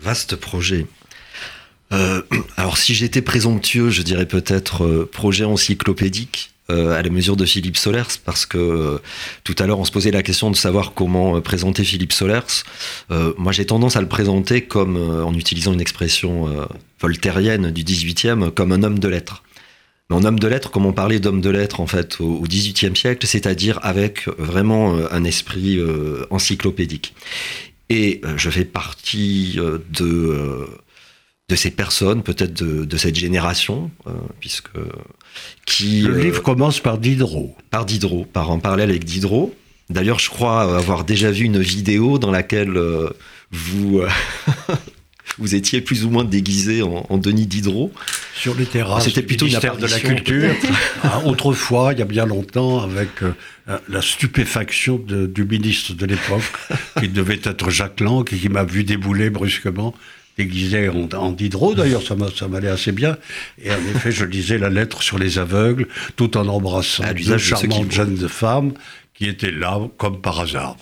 [0.00, 0.86] Vaste projet.
[1.92, 2.22] Euh,
[2.56, 7.44] alors si j'étais présomptueux, je dirais peut-être euh, projet encyclopédique euh, à la mesure de
[7.44, 9.00] Philippe Solers, parce que
[9.44, 12.64] tout à l'heure on se posait la question de savoir comment présenter Philippe Solers.
[13.38, 16.66] moi j'ai tendance à le présenter comme, en utilisant une expression
[17.00, 19.44] voltairienne du 18e, comme un homme de lettres.
[20.10, 22.96] Mais en homme de lettres, comme on parlait d'homme de lettres en fait au XVIIIe
[22.96, 25.80] siècle, c'est-à-dire avec vraiment un esprit
[26.30, 27.14] encyclopédique.
[27.88, 30.66] Et euh, je fais partie euh, de, euh,
[31.48, 33.90] de ces personnes, peut-être de, cette génération,
[34.40, 34.70] puisque
[35.64, 36.02] qui.
[36.02, 37.56] Le livre commence par Diderot.
[37.70, 39.54] Par Diderot, par un parallèle avec Diderot.
[39.88, 42.76] D'ailleurs, je crois avoir déjà vu une vidéo dans laquelle
[43.52, 44.02] vous
[45.38, 47.92] vous étiez plus ou moins déguisé en, Denis Diderot.
[48.34, 49.04] Sur les terrasses.
[49.04, 50.50] C'était plutôt une de la culture.
[51.04, 53.10] Ah, autrefois, il y a bien longtemps, avec
[53.88, 56.42] la stupéfaction du ministre de l'époque,
[57.00, 59.94] qui devait être Jacques Lang, qui m'a vu débouler brusquement
[60.36, 62.14] déguisé en, Diderot, d'ailleurs, ça
[62.48, 63.16] m'allait assez bien.
[63.62, 67.38] Et en effet, je lisais la lettre sur les aveugles, tout en embrassant ah, deux
[67.38, 68.74] charmantes jeunes femmes
[69.14, 70.76] qui était là comme par hasard.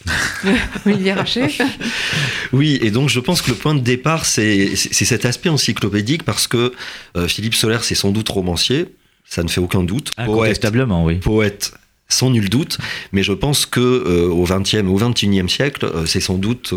[0.85, 1.47] Raché
[2.53, 6.49] Oui, et donc je pense que le point de départ, c'est cet aspect encyclopédique parce
[6.49, 6.73] que
[7.17, 8.87] euh, Philippe Soler, c'est sans doute romancier,
[9.25, 10.11] ça ne fait aucun doute.
[10.17, 11.17] Incontestablement, oui.
[11.17, 11.75] Poète,
[12.15, 12.79] sans nul doute,
[13.13, 16.75] mais je pense que euh, au XXe ou au XXIe siècle, euh, c'est sans doute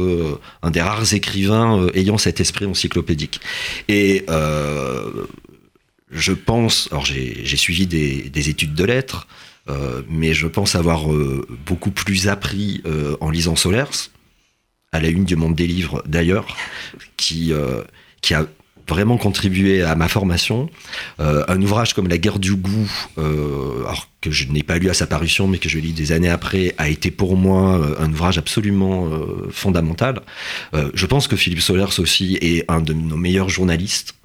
[0.61, 3.39] un des rares écrivains ayant cet esprit encyclopédique.
[3.87, 4.25] Et
[6.09, 9.27] je pense, alors j'ai suivi des, des, études de lettres,
[9.69, 14.09] euh, mais je pense avoir euh, beaucoup plus appris euh, en lisant Solers,
[14.91, 16.55] à la une du monde des livres d'ailleurs,
[17.17, 18.47] qui a
[18.87, 20.69] vraiment contribué à ma formation.
[21.19, 25.07] un ouvrage comme La guerre du goût, alors que je n'ai pas lu à sa
[25.07, 29.09] parution, mais que je lis des années après, a été pour moi un ouvrage absolument
[29.51, 30.21] fondamental.
[30.93, 34.15] je pense que Philippe Solers aussi est un de nos meilleurs journalistes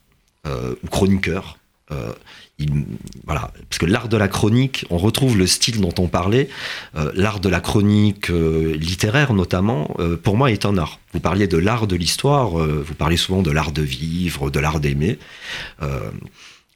[0.46, 1.58] ou chroniqueurs
[3.24, 6.48] voilà, parce que l'art de la chronique, on retrouve le style dont on parlait,
[6.96, 10.98] euh, l'art de la chronique euh, littéraire notamment, euh, pour moi est un art.
[11.12, 14.80] Vous parliez de l'art de l'histoire, vous parlez souvent de l'art de vivre, de l'art
[14.80, 15.18] d'aimer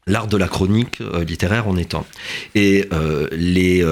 [0.06, 2.06] l'art de la chronique littéraire en étant.
[2.54, 2.88] Et
[3.32, 3.84] les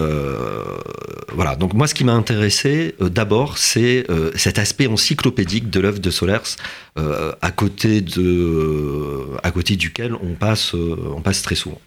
[1.32, 1.56] voilà.
[1.56, 6.56] Donc moi, ce qui m'a intéressé d'abord, c'est cet aspect encyclopédique de l'œuvre de Solers,
[6.96, 11.80] à côté de, à côté duquel on passe, on passe très souvent.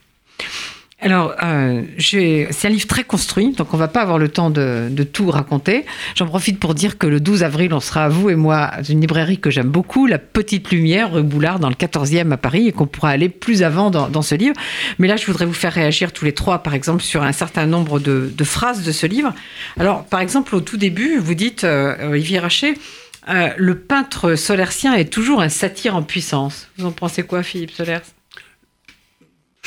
[0.99, 4.89] Alors, euh, c'est un livre très construit, donc on va pas avoir le temps de,
[5.03, 5.85] tout raconter.
[6.15, 9.01] J'en profite pour dire que le 12 avril, on sera, vous et moi, à une
[9.01, 12.71] librairie que j'aime beaucoup, La Petite Lumière, rue Boulard, dans le 14e à Paris, et
[12.71, 14.55] qu'on pourra aller plus avant dans, ce livre.
[14.97, 17.67] Mais là, je voudrais vous faire réagir tous les trois, par exemple, sur un certain
[17.67, 19.35] nombre de, phrases de ce livre.
[19.79, 22.73] Alors, par exemple, au tout début, vous dites, euh, Olivier Rachet,
[23.29, 26.69] euh, le peintre solercien est toujours un satyre en puissance.
[26.77, 28.16] Vous en pensez quoi, Philippe Solers?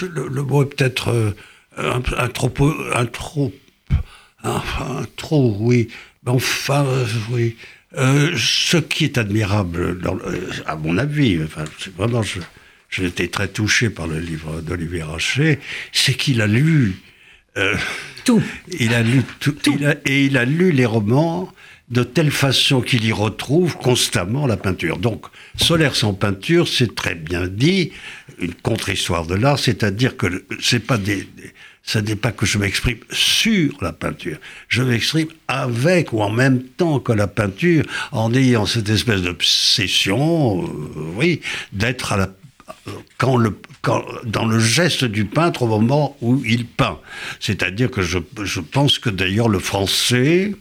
[0.01, 1.33] Le, mot est peut-être euh,
[1.77, 2.53] un, trop,
[2.95, 3.53] un trop,
[4.43, 5.89] enfin, trop, oui.
[6.27, 7.57] Enfin, euh, oui.
[7.97, 9.99] Euh, ce qui est admirable,
[10.67, 11.65] à mon avis, enfin,
[11.97, 12.23] vraiment,
[12.89, 15.59] j'ai été très touché par le livre d'Olivier Rachet,
[15.93, 16.95] c'est qu'il a lu
[18.25, 18.43] tout.
[18.79, 19.57] Il a lu tout,
[20.05, 21.53] et il a lu les romans
[21.91, 24.99] de telle façon qu'il y retrouve constamment la peinture.
[24.99, 25.27] Donc,
[25.57, 27.93] Solaire sans peinture, c'est très bien dit,
[28.39, 30.99] une contre-histoire de l'art, c'est-à-dire que c'est pas
[31.83, 34.37] ça n'est pas que je m'exprime sur la peinture,
[34.69, 40.63] je m'exprime avec ou en même temps que la peinture, en ayant cette espèce d'obsession,
[40.63, 40.69] euh,
[41.17, 41.41] oui,
[41.73, 42.31] d'être à la
[43.19, 46.99] quand le, quand, dans le geste du peintre au moment où il peint.
[47.39, 50.53] C'est-à-dire que je, je, pense que d'ailleurs le français,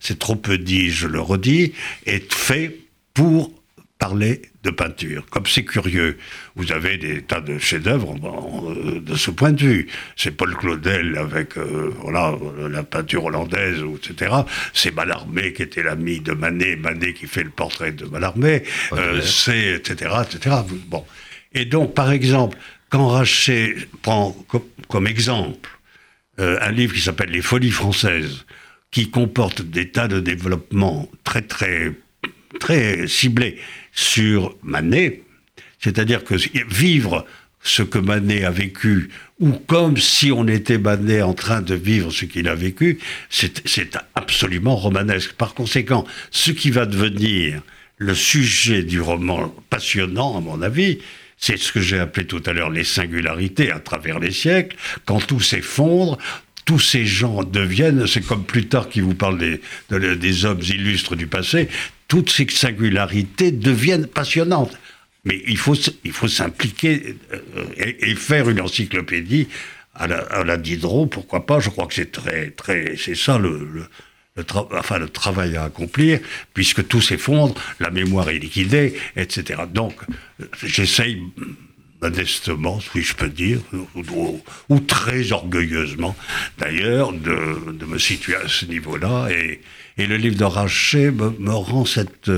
[0.00, 1.72] c'est trop peu dit, je le redis,
[2.06, 2.80] est fait
[3.14, 3.52] pour
[3.98, 5.24] parler de peinture.
[5.30, 6.18] Comme c'est curieux,
[6.54, 9.88] vous avez des tas de chefs-d'œuvre euh, de ce point de vue.
[10.16, 12.34] C'est Paul Claudel avec euh, voilà
[12.70, 14.36] la peinture hollandaise, etc.
[14.72, 18.62] C'est Mallarmé qui était l'ami de Manet, Manet qui fait le portrait de Mallarmé.
[18.92, 20.10] Euh, c'est etc.
[20.22, 20.56] etc.
[20.86, 21.04] Bon.
[21.58, 22.56] Et donc, par exemple,
[22.88, 24.30] quand Rachet prend
[24.86, 25.68] comme, exemple
[26.38, 28.46] euh, un livre qui s'appelle Les Folies françaises,
[28.92, 31.94] qui comporte des tas de développements très, très,
[32.60, 33.58] très ciblés
[33.92, 35.24] sur Manet,
[35.80, 36.36] c'est-à-dire que
[36.72, 37.26] vivre
[37.60, 42.12] ce que Manet a vécu, ou comme si on était Manet en train de vivre
[42.12, 45.32] ce qu'il a vécu, c'est absolument romanesque.
[45.32, 47.62] Par conséquent, ce qui va devenir
[47.96, 51.00] le sujet du roman passionnant, à mon avis,
[51.38, 55.24] c'est ce que j'ai appelé tout à l'heure les singularités à travers les siècles, quand
[55.24, 56.18] tout s'effondre,
[56.64, 59.60] tous ces gens deviennent, c'est comme plus tard qui vous parle des,
[60.16, 61.68] des hommes illustres du passé,
[62.08, 64.76] toutes ces singularités deviennent passionnantes.
[65.24, 65.74] Mais il faut,
[66.04, 67.40] il faut s'impliquer euh,
[67.76, 69.48] et, faire une encyclopédie
[69.94, 73.38] à la, à la Diderot, pourquoi pas Je crois que c'est très, très, c'est ça
[73.38, 73.88] le,
[74.72, 76.20] enfin, le travail à accomplir,
[76.54, 79.62] puisque tout s'effondre, la mémoire est liquidée, etc.
[79.72, 79.94] Donc,
[80.62, 81.22] j'essaye
[82.00, 83.60] modestement, si je peux dire,
[84.68, 86.16] ou, très orgueilleusement
[86.58, 89.28] d'ailleurs, de, me situer à ce niveau-là.
[89.30, 89.60] Et,
[89.96, 92.30] le livre de Rachet me, rend cette,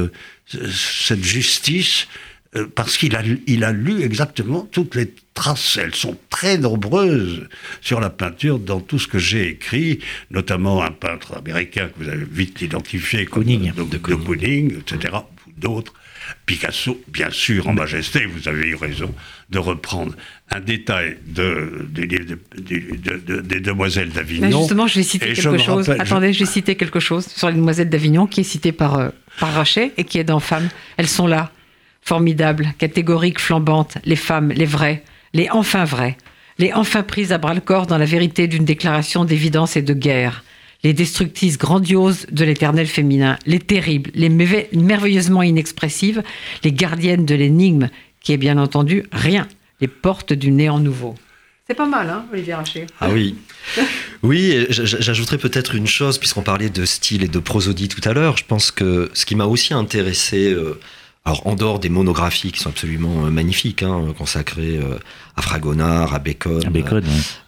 [0.47, 2.09] cette justice
[2.57, 5.79] euh, parce qu'il a, il a lu exactement toutes les traces.
[5.81, 7.47] Elles sont très nombreuses
[7.81, 10.01] sur la peinture dans tout ce que j'ai écrit,
[10.33, 15.15] notamment un peintre américain que vous avez vite identifié, Kooning, de, de, etc.,
[15.57, 15.95] d'autres.
[16.47, 19.13] Picasso, bien sûr, en majesté, vous avez eu raison
[19.51, 20.15] de reprendre
[20.51, 24.61] un détail de, des Demoiselles d'Avignon.
[24.61, 25.89] justement, je vais citer quelque chose.
[25.91, 26.41] Attendez, je...
[26.41, 29.09] vais citer quelque chose sur les Demoiselles d'Avignon qui est cité par, euh,
[29.39, 30.69] par Rachet et qui est dans Femmes.
[30.97, 31.51] Elles sont là
[32.03, 36.17] Formidable, catégorique, flambante, les femmes, les vraies, les enfin vraies,
[36.59, 40.45] les enfin prises à bras-le-corps dans la vérité d'une déclaration d'évidence et de guerre,
[40.83, 46.23] les destructrices grandioses de l'éternel féminin, les terribles, les merveilleusement inexpressives,
[46.65, 47.89] les gardiennes de l'énigme,
[48.23, 49.47] qui est bien entendu rien,
[49.81, 51.15] les portes du néant nouveau.
[51.67, 53.37] C'est pas mal, hein, Olivier Racher Ah oui.
[54.23, 58.37] Oui, j'ajouterais peut-être une chose, puisqu'on parlait de style et de prosodie tout à l'heure.
[58.37, 60.79] Je pense que ce qui m'a aussi intéressé euh,
[61.31, 64.99] alors en dehors des monographies qui sont absolument euh, magnifiques, hein, consacrées euh,
[65.37, 66.61] à Fragonard, à Bacon,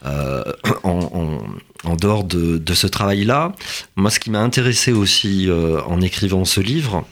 [0.07, 0.45] euh,
[0.85, 3.53] en, dehors de, ce travail-là,
[3.97, 5.49] moi ce qui m'a intéressé aussi
[5.87, 7.05] en écrivant ce livre,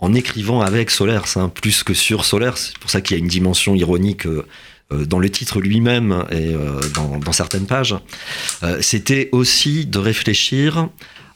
[0.00, 3.22] en, écrivant avec Solers, hein, plus que sur Solers, c'est pour ça qu'il y a
[3.22, 4.26] une dimension ironique
[4.90, 6.54] dans le titre lui-même et
[6.94, 7.94] dans, dans, certaines pages,
[8.80, 10.88] c'était aussi de réfléchir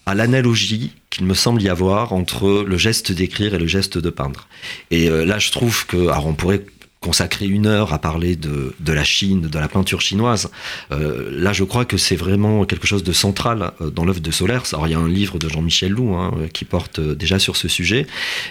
[0.06, 4.08] à l'analogie qu'il me semble y avoir entre le geste d'écrire et le geste de
[4.08, 4.48] peindre.
[4.90, 6.64] Et euh, là, je trouve que, alors on pourrait
[7.00, 10.50] consacrer une heure à parler de, de la Chine, de la peinture chinoise.
[10.90, 14.30] Euh, là, je crois que c'est vraiment quelque chose de central euh, dans l'œuvre de
[14.30, 14.72] Solers.
[14.72, 17.68] Alors, il y a un livre de Jean-Michel Lou hein, qui porte déjà sur ce
[17.68, 18.06] sujet,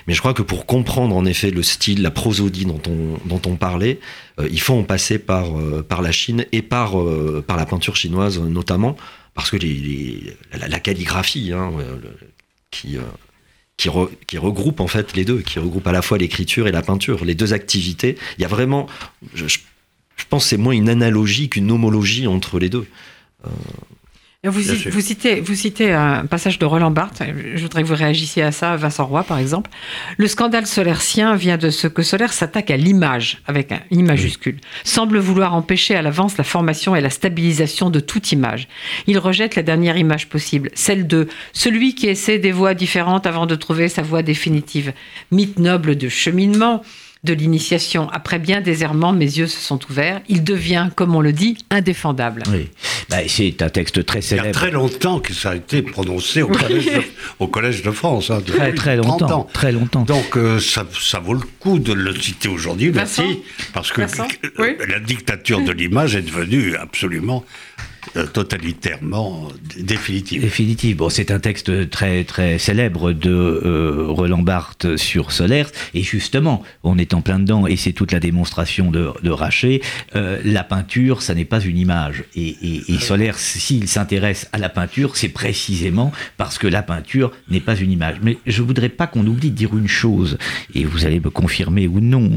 [0.06, 3.41] mais je crois que pour comprendre en effet le style, la prosodie dont on, dont
[3.50, 4.00] on parlait,
[4.52, 5.47] il faut en passer par,
[5.88, 6.93] par la Chine et par,
[7.45, 8.97] par la peinture chinoise notamment,
[9.34, 10.36] parce que les,
[10.67, 11.71] la, calligraphie, hein,
[12.72, 13.02] qui, euh,
[13.78, 17.26] qui, regroupe en fait les deux, qui regroupe à la fois l'écriture et la peinture,
[17.26, 18.17] les deux activités.
[18.38, 18.88] Il y a vraiment,
[19.34, 19.46] je,
[20.30, 22.88] pense c'est moins une analogie qu'une homologie entre les deux.
[23.46, 23.50] Euh,
[24.50, 27.21] vous, vous, citez, vous citez un passage de Roland Barthes,
[27.54, 29.69] je voudrais que vous réagissiez à ça, Vincent Roy par exemple.
[30.17, 34.58] Le scandale solaircien vient de ce que Solaire s'attaque à l'image, avec un I majuscule,
[34.83, 38.67] semble vouloir empêcher à l'avance la formation et la stabilisation de toute image.
[39.06, 43.46] Il rejette la dernière image possible, celle de celui qui essaie des voies différentes avant
[43.46, 44.92] de trouver sa voie définitive.
[45.29, 46.81] Mythe noble de cheminement,
[47.24, 48.10] de l'initiation.
[48.12, 50.22] Après bien des errements, mes yeux se sont ouverts.
[50.28, 52.44] Il devient, comme on le dit, indéfendable.
[52.52, 52.69] Oui,
[53.10, 54.48] bah, c'est un texte très célèbre.
[54.48, 56.48] Il y a très longtemps que ça a été prononcé au,
[57.48, 58.32] collège, de, France.
[58.32, 59.48] Hein, très, très longtemps.
[59.54, 60.04] Très longtemps.
[60.04, 63.44] Donc euh, ça, ça, vaut le coup de le citer aujourd'hui, merci,
[63.74, 67.46] parce que la dictature de l'image est devenue absolument
[67.80, 67.84] euh,
[68.34, 69.48] totalitairement
[69.80, 70.42] définitive.
[70.42, 70.98] Définitive.
[70.98, 76.64] Bon, c'est un texte très très célèbre de euh, Roland Barthes sur Solaire, et justement,
[76.84, 79.82] on est en plein dedans, et c'est toute la démonstration de, de Raché.
[80.16, 84.58] Euh, la peinture, ça n'est pas une image, et, et, et Solaire, s'il s'intéresse à
[84.58, 88.18] la peinture, c'est précisément parce que la peinture n'est pas une image.
[88.22, 90.38] Mais je voudrais pas qu'on oublie de dire une chose,
[90.76, 92.30] et vous allez me confirmer ou non,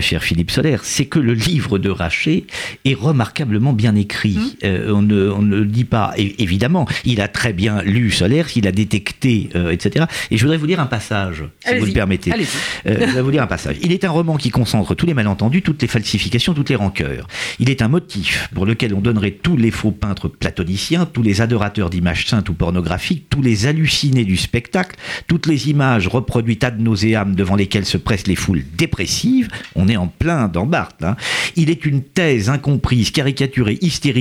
[0.00, 2.46] cher Philippe Solaire, c'est que le livre de Raché
[2.84, 4.50] est remarquablement bien écrit Mmh.
[4.64, 6.12] Euh, on, ne, dit pas.
[6.16, 10.06] évidemment, il a très bien lu Solaire, il a détecté, euh, etc.
[10.30, 12.32] Et je voudrais vous lire un passage, si vous le permettez.
[12.32, 13.76] Euh, je voudrais vous lire un passage.
[13.82, 17.26] Il est un roman qui concentre tous les malentendus, toutes les falsifications, toutes les rancœurs.
[17.58, 21.40] Il est un motif pour lequel on donnerait tous les faux peintres platoniciens, tous les
[21.40, 26.80] adorateurs d'images saintes ou pornographiques, tous les hallucinés du spectacle, toutes les images reproduites ad
[26.80, 29.48] nauseam devant lesquelles se pressent les foules dépressives.
[29.74, 31.02] On est en plein dans Barthes.
[31.02, 31.16] Hein.
[31.56, 34.17] Il est une thèse incomprise, caricaturée, hystérique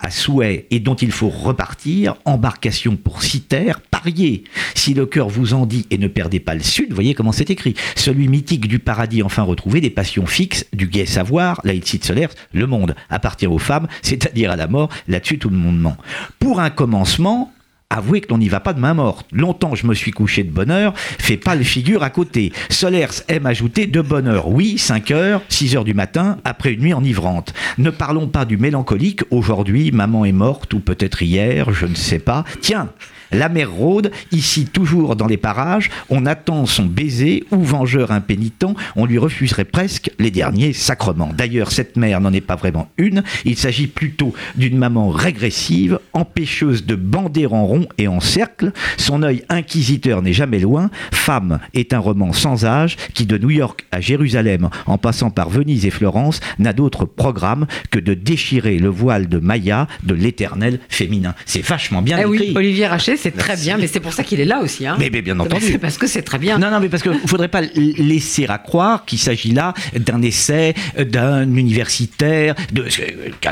[0.00, 4.44] à souhait et dont il faut repartir, embarcation pour terres, parier.
[4.74, 7.50] Si le cœur vous en dit et ne perdez pas le sud, voyez comment c'est
[7.50, 7.74] écrit.
[7.94, 12.66] Celui mythique du paradis enfin retrouvé, des passions fixes, du gai savoir, laïcite solaire, le
[12.66, 15.96] monde appartient aux femmes, c'est-à-dire à la mort, là-dessus tout le monde ment.
[16.38, 17.52] Pour un commencement,
[17.88, 19.26] Avouez que l'on n'y va pas de main morte.
[19.32, 22.52] Longtemps je me suis couché de bonne heure, fais pas le figure à côté.
[22.68, 24.48] Solers aime ajouter de bonne heure.
[24.48, 27.54] Oui, 5 heures, 6 heures du matin, après une nuit enivrante.
[27.78, 29.22] Ne parlons pas du mélancolique.
[29.30, 32.44] Aujourd'hui, maman est morte, ou peut-être hier, je ne sais pas.
[32.60, 32.88] Tiens,
[33.32, 38.66] la mer rôde, ici toujours dans les parages, on attend son baiser ou vengeur impénitent,
[38.94, 41.32] on lui refuserait presque les derniers sacrements.
[41.36, 46.86] D'ailleurs, cette mère n'en est pas vraiment une, il s'agit plutôt d'une maman régressive, empêcheuse
[46.86, 51.92] de bander en rond et en cercle, son œil inquisiteur n'est jamais loin, Femme est
[51.92, 55.90] un roman sans âge qui de New York à Jérusalem, en passant par Venise et
[55.90, 61.34] Florence, n'a d'autre programme que de déchirer le voile de Maya de l'éternel féminin.
[61.44, 62.48] C'est vachement bien eh écrit.
[62.48, 64.86] Oui, Olivier Rachet, c'est très bien, mais c'est pour ça qu'il est là aussi.
[64.86, 64.96] Hein.
[64.98, 65.78] Mais, bien entendu.
[65.78, 66.58] Parce que c'est très bien.
[66.58, 70.22] Non, non, mais parce qu'il ne faudrait pas laisser à croire qu'il s'agit là d'un
[70.22, 72.86] essai d'un universitaire, de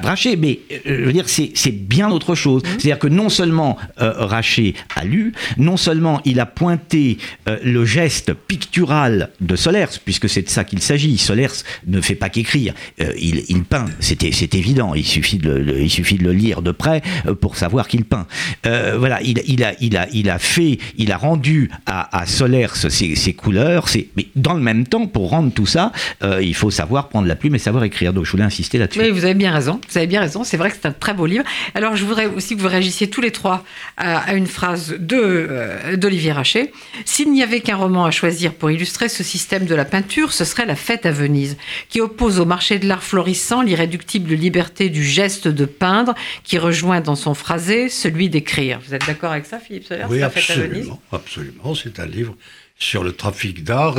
[0.04, 2.62] Raché, mais euh, je veux dire, c'est bien autre chose.
[2.62, 2.66] Mmh.
[2.78, 7.84] C'est-à-dire que non seulement euh, Raché a lu, non seulement il a pointé euh, le
[7.84, 11.18] geste pictural de Solers, puisque c'est de ça qu'il s'agit.
[11.18, 15.90] Solers ne fait pas qu'écrire, il, il, peint, c'est évident, il suffit, de le, il
[15.90, 17.02] suffit de le lire de près
[17.40, 18.26] pour savoir qu'il peint.
[18.64, 22.74] voilà, il, il, a, il, a, il a fait, il a rendu à, à Solers
[22.74, 23.86] ses, couleurs,
[24.16, 25.92] mais dans le même temps, pour rendre tout ça,
[26.22, 28.12] euh, il faut savoir prendre la plume et savoir écrire.
[28.12, 29.00] Donc je voulais insister là-dessus.
[29.00, 29.80] Oui, vous avez bien raison.
[29.88, 30.44] Vous avez bien raison.
[30.44, 31.44] C'est vrai que c'est un très beau livre.
[31.74, 33.64] Alors je voudrais aussi que vous réagissiez tous les trois
[33.96, 36.72] à, une phrase de euh, d'Olivier Rachet.
[37.04, 40.44] S'il n'y avait qu'un roman à choisir pour illustrer ce système de la peinture, ce
[40.44, 41.56] serait La Fête à Venise,
[41.88, 47.00] qui oppose au marché de l'art florissant l'irréductible liberté du geste de peindre, qui rejoint
[47.00, 48.80] dans son phrasé celui d'écrire.
[48.86, 51.00] Vous êtes d'accord avec ça, Philippe Soler Oui, absolument.
[51.12, 51.74] Absolument.
[51.74, 52.36] C'est un livre
[52.78, 53.98] sur le trafic d'art.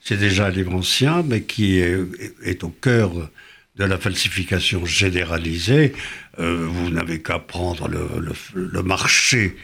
[0.00, 3.12] C'est déjà un livre ancien, mais qui est, au cœur
[3.76, 5.94] de la falsification généralisée.
[6.38, 9.56] Euh, vous n'avez qu'à prendre le, marché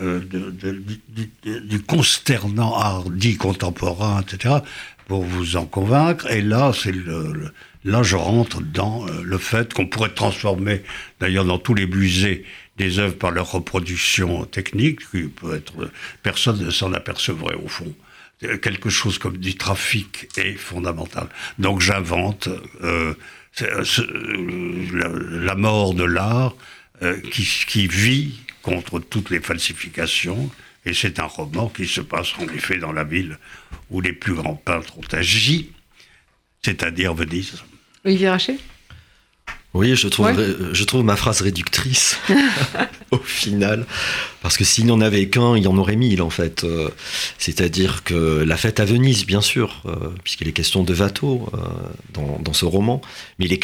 [0.00, 0.20] euh,
[1.42, 4.56] du, consternant art dit contemporain, etc.,
[5.06, 6.30] pour vous en convaincre.
[6.30, 7.52] Et là, c'est le,
[7.84, 10.82] là, je rentre dans euh, le fait qu'on pourrait transformer,
[11.20, 12.44] d'ailleurs, dans tous les musées
[12.76, 15.90] des œuvres par leur reproduction technique, qui peut être
[16.22, 17.92] personne ne s'en apercevrait au fond.
[18.62, 21.28] Quelque chose comme du trafic est fondamental.
[21.58, 22.48] Donc j'invente
[22.82, 23.14] euh,
[23.60, 26.54] la, mort de l'art
[27.02, 30.50] euh, qui, qui, vit contre toutes les falsifications.
[30.86, 33.38] Et c'est un roman qui se passe en effet dans la ville
[33.90, 35.72] où les plus grands peintres ont agi,
[36.62, 37.54] c'est-à-dire Venise.
[38.04, 38.58] Olivier Rachet
[39.74, 40.32] Oui, je trouve,
[40.72, 42.18] je trouve ma phrase réductrice
[43.10, 43.86] au final,
[44.42, 46.64] parce que s'il n'y en avait qu'un, il y en aurait mille en fait.
[46.64, 46.88] Euh,
[47.38, 49.94] c'est-à-dire que la fête à Venise, bien sûr, euh,
[50.24, 51.58] puisqu'il est question de Watteau euh,
[52.12, 53.00] dans, dans, ce roman,
[53.38, 53.58] mais il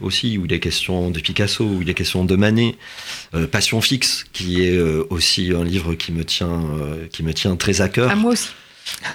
[0.00, 2.76] aussi, où il est question de Picasso, où il est question de Manet,
[3.50, 6.62] Passion fixe, qui est aussi un livre qui me tient,
[7.12, 8.10] qui me tient très à cœur.
[8.10, 8.48] À moi aussi.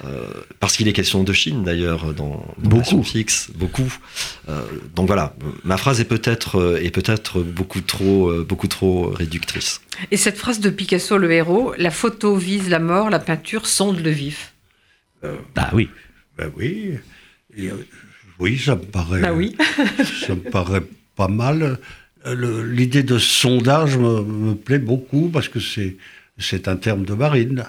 [0.06, 0.28] Euh,
[0.60, 3.94] parce qu'il est question de Chine d'ailleurs dans, dans beaucoup fixe, beaucoup.
[4.48, 4.64] Euh,
[4.96, 9.82] donc voilà, ma phrase est peut-être euh, est peut-être beaucoup trop beaucoup trop réductrice.
[10.12, 14.00] Et cette phrase de Picasso, le héros, la photo vise la mort, la peinture sonde
[14.00, 14.54] le vif.
[15.22, 15.90] bah oui,
[16.38, 16.94] bah oui,
[18.40, 19.22] oui, ça me paraît.
[19.22, 19.56] Bah oui.
[20.26, 20.84] ça me paraît
[21.16, 21.80] pas mal.
[22.26, 25.98] L'idée de sondage me, me, plaît beaucoup parce que c'est
[26.38, 27.66] c'est un terme de marine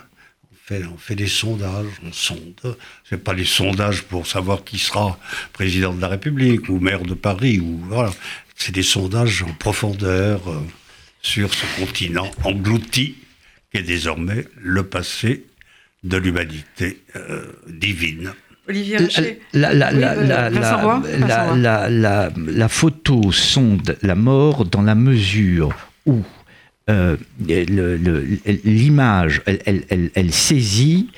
[0.93, 2.77] on fait des sondages, on sonde.
[3.09, 5.19] C'est pas des sondages pour savoir qui sera
[5.53, 8.11] président de la République ou maire de Paris ou voilà.
[8.57, 10.61] C'est des sondages en profondeur euh,
[11.23, 13.17] sur ce continent englouti
[13.73, 15.47] qui est désormais le passé
[16.05, 18.33] de l'humanité euh, divine.
[18.69, 18.99] Olivier
[19.53, 25.71] la, la, la, la, photo sonde la mort dans la mesure
[26.07, 26.23] où
[28.65, 31.11] l'image, elle, elle, elle, saisit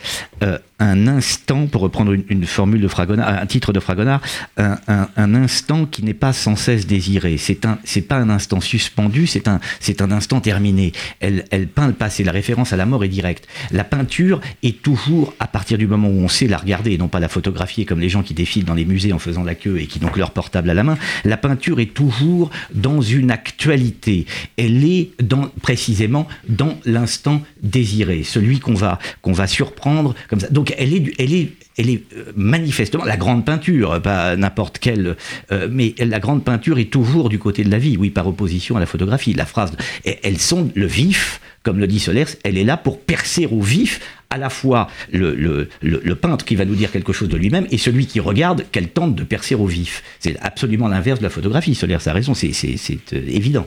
[0.42, 4.20] euh, un instant, pour reprendre une, formule de Fragonard, un titre de Fragonard,
[4.56, 7.36] un, instant qui n'est pas sans cesse désiré.
[7.38, 10.92] C'est un, c'est pas un instant suspendu, c'est un, c'est un instant terminé.
[11.20, 12.24] Elle, peint le passé.
[12.24, 13.46] La référence à la mort est directe.
[13.70, 17.08] La peinture est toujours, à partir du moment où on sait la regarder et non
[17.08, 19.78] pas la photographier comme les gens qui défilent dans les musées en faisant la queue
[19.78, 24.26] et qui donc leur portable à la main, la peinture est toujours dans une actualité.
[24.56, 30.48] Elle est dans, précisément dans l'instant désiré, celui qu'on va, qu'on va surprendre comme ça.
[30.50, 35.16] Donc elle est, euh, manifestement la grande peinture, pas n'importe quelle,
[35.50, 38.76] euh, mais la grande peinture est toujours du côté de la vie, oui, par opposition
[38.76, 39.32] à la photographie.
[39.34, 39.72] La phrase,
[40.04, 44.00] elle sonde le vif, comme le dit Solers, elle est là pour percer au vif
[44.30, 45.68] à la fois le,
[46.14, 49.14] peintre qui va nous dire quelque chose de lui-même et celui qui regarde qu'elle tente
[49.14, 50.02] de percer au vif.
[50.20, 51.74] C'est absolument l'inverse de la photographie.
[51.74, 53.66] Solers a raison, c'est euh, évident.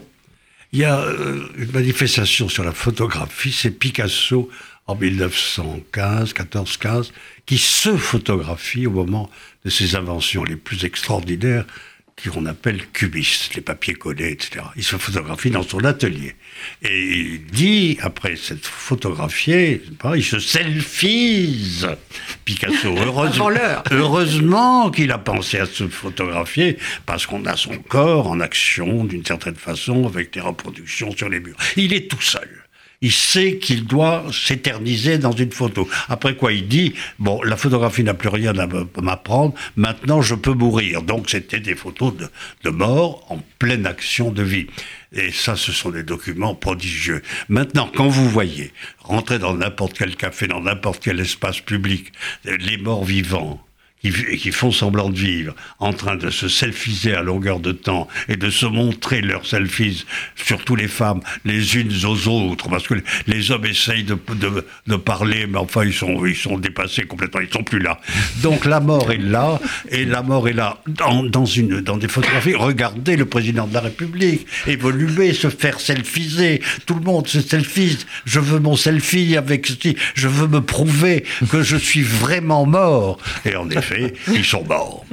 [0.74, 1.06] Il y a
[1.58, 4.50] une manifestation sur la photographie, c'est Picasso
[4.88, 7.14] en 1915, 14, 15,
[7.46, 9.30] qui se photographie au moment
[9.64, 11.66] de ses inventions les plus extraordinaires,
[12.24, 14.66] qu'on appelle cubistes, les papiers collés, etc.
[14.76, 16.36] Il se photographie dans son atelier.
[16.82, 19.82] Et il dit, après s'être photographié,
[20.16, 21.88] il se selfise.
[22.46, 23.50] Picasso, heureusement,
[23.92, 29.26] heureusement qu'il a pensé à se photographier, parce qu'on a son corps en action, d'une
[29.26, 31.58] certaine façon, avec des reproductions sur les murs.
[31.76, 32.65] Il est tout seul
[33.06, 35.88] il sait qu'il doit s'éterniser dans une photo.
[36.10, 38.68] Après quoi, il dit bon, la photographie n'a plus rien à
[39.00, 39.54] m'apprendre.
[39.76, 41.04] Maintenant, je peux mourir.
[41.04, 42.16] Donc, c'était des photos
[42.64, 44.66] de, mort en pleine action de vie.
[45.14, 47.22] Et ça, ce sont des documents prodigieux.
[47.48, 52.12] Maintenant, quand vous voyez rentrer dans n'importe quel café, dans n'importe quel espace public,
[52.44, 53.64] les morts vivants,
[54.02, 58.08] qui, qui, font semblant de vivre, en train de se selfiser à longueur de temps
[58.28, 62.96] et de se montrer leurs selfies, surtout les femmes, les unes aux autres, parce que
[63.28, 64.16] les hommes essayent de,
[64.96, 68.00] parler, mais enfin ils sont, ils sont dépassés complètement, ils sont plus là.
[68.42, 72.56] Donc la mort est là, et la mort est là dans, dans, des photographies.
[72.56, 76.62] Regardez le président de la République évoluer, se faire selfiser.
[76.86, 77.98] Tout le monde se selfie.
[78.26, 79.72] Je veux mon selfie avec,
[80.16, 83.18] je veux me prouver que je suis vraiment mort.
[83.46, 83.95] Et en effet,
[84.34, 85.06] ils sont morts.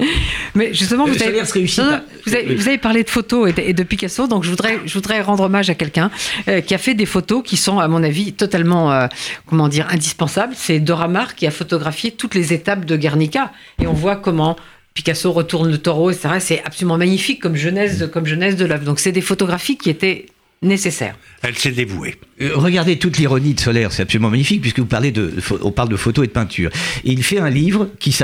[0.55, 4.79] Mais justement, vous avez, vous, avez, parlé de photos et de, Picasso, donc je voudrais,
[4.85, 6.11] je voudrais rendre hommage à quelqu'un
[6.47, 9.07] euh, qui a fait des photos qui sont, à mon avis, totalement, euh,
[9.45, 10.53] comment dire, indispensables.
[10.55, 13.51] C'est Dora Maar qui a photographié toutes les étapes de Guernica.
[13.81, 14.55] Et on voit comment
[14.93, 16.35] Picasso retourne le taureau, etc.
[16.39, 18.85] C'est absolument magnifique comme genèse, comme genèse de l'œuvre.
[18.85, 20.27] Donc c'est des photographies qui étaient
[20.61, 21.15] nécessaire.
[21.41, 22.15] Elle s'est dévouée.
[22.43, 25.89] Euh, regardez toute l'ironie de Solaire, c'est absolument magnifique puisque vous parlez de, on parle
[25.89, 26.69] de photos et de peinture.
[27.03, 28.15] il fait un livre qui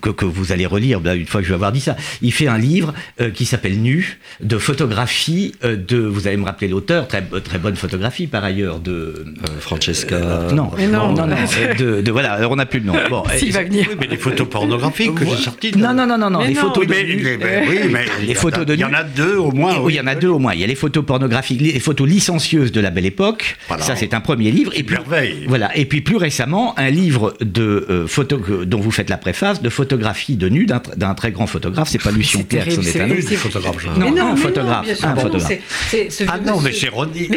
[0.00, 1.96] que, que, vous allez relire une fois que je vais avoir dit ça.
[2.22, 6.44] Il fait un livre euh, qui s'appelle Nu de photographie euh, de, vous allez me
[6.44, 9.24] rappeler l'auteur, très très bonne photographie par ailleurs de
[9.60, 10.48] Francesca.
[10.52, 11.36] non, non, non, non,
[11.78, 12.94] de, voilà, on n'a plus le nom.
[13.10, 13.88] Bon, il va venir.
[13.98, 15.72] mais des photos pornographiques que j'ai sorties.
[15.76, 18.84] Non, non, non, non, non, les photos de oui, mais les photos de Il y
[18.84, 19.78] en a deux au moins.
[19.78, 20.54] Oui, il y en a deux au moins.
[20.54, 24.14] Il y a les photos pornographiques, les photos licencieuses de la belle époque, Ça, c'est
[24.14, 24.72] un premier livre.
[24.74, 24.96] Et puis,
[25.46, 25.76] voilà.
[25.76, 29.68] Et puis plus récemment, un livre de euh, photo dont vous faites la préface, de
[29.68, 31.88] photographie de nu d'un très grand photographe.
[31.90, 33.86] C'est pas Lucien Clerc, c'est un photographe.
[33.98, 34.86] Non, non, un photographe.
[35.02, 35.52] un photographe.
[36.28, 37.28] ah non, mais c'est Willy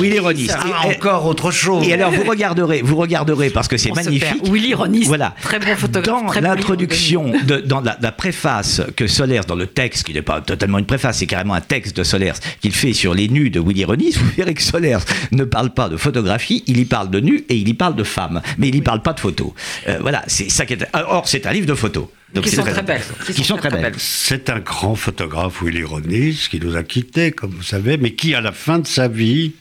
[0.00, 0.48] Willy Ronis.
[0.52, 1.86] Ah, encore autre chose.
[1.86, 4.44] Et alors vous regarderez, vous regarderez parce que c'est magnifique.
[4.44, 5.04] Willy Ronis.
[5.04, 5.34] Voilà.
[5.42, 6.34] Très bon photographe.
[6.34, 7.32] Dans l'introduction,
[7.66, 11.18] dans la, la, préface que Solers, dans le texte, qui n'est pas totalement une préface,
[11.18, 14.30] c'est carrément un texte de Solers qu'il fait sur les nus de Willy Ronis, vous
[14.36, 14.98] verrez que Solers
[15.32, 18.04] ne parle pas de photographie, il y parle de nus et il y parle de
[18.04, 19.52] femmes, mais il y parle pas de photos.
[19.88, 20.86] Euh, voilà, c'est ça qui est.
[20.94, 22.08] Or, c'est un livre de photos.
[22.34, 23.00] Donc qui, sont très, belles.
[23.32, 23.94] Qui, sont très, belles.
[23.96, 28.34] C'est un grand photographe, Willy Ronis, qui nous a quittés, comme vous savez, mais qui,
[28.34, 29.52] à la fin de sa vie,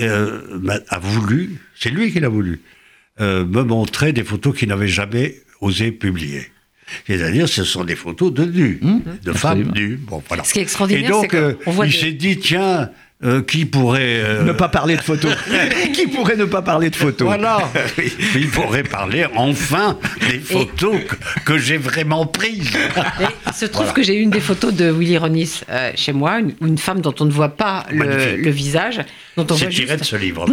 [0.00, 0.40] euh,
[0.88, 2.60] a voulu, c'est lui qui l'a voulu,
[3.20, 6.50] euh, me montrer des photos qu'il n'avait jamais osé publier.
[7.06, 9.00] C'est-à-dire, ce sont des photos de nus, mmh.
[9.24, 9.96] de femmes nues.
[9.96, 10.44] Bon, voilà.
[10.44, 12.90] Ce qui est extraordinaire, Et donc, euh, il s'est dit, tiens,
[13.24, 15.34] euh, qui pourrait euh, ne pas parler de photos
[15.94, 17.58] Qui pourrait ne pas parler de photos Voilà.
[18.34, 19.98] Il pourrait parler enfin
[20.28, 20.96] des photos
[21.44, 22.70] que, j'ai vraiment prises.
[23.48, 26.78] il se trouve que j'ai une des photos de Willy Ronis euh, chez moi, une,
[26.78, 29.00] femme dont on ne voit pas le, visage,
[29.36, 30.46] dont on voit juste de ce livre,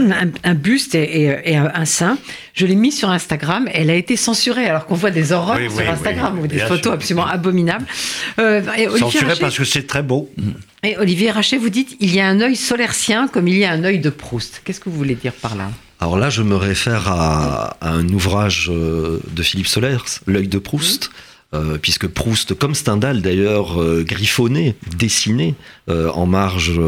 [0.43, 2.17] un, buste et, un, sein.
[2.53, 3.67] Je l'ai mis sur Instagram.
[3.73, 7.27] Elle a été censurée alors qu'on voit des horreurs sur Instagram ou des photos absolument
[7.27, 7.85] abominables.
[8.37, 10.29] censurée parce que c'est très beau.
[10.83, 13.71] Et Olivier Rachet, vous dites il y a un œil solercien comme il y a
[13.71, 14.61] un œil de Proust.
[14.63, 15.69] Qu'est-ce que vous voulez dire par là?
[16.01, 21.11] Alors là, je me réfère à, un ouvrage euh, de Philippe Solers, L'œil de Proust.
[21.53, 25.53] Euh, puisque Proust, comme Stendhal d'ailleurs, euh, griffonné, dessiné
[25.87, 26.79] en marge,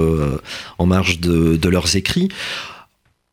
[0.77, 2.29] en marge de, leurs écrits.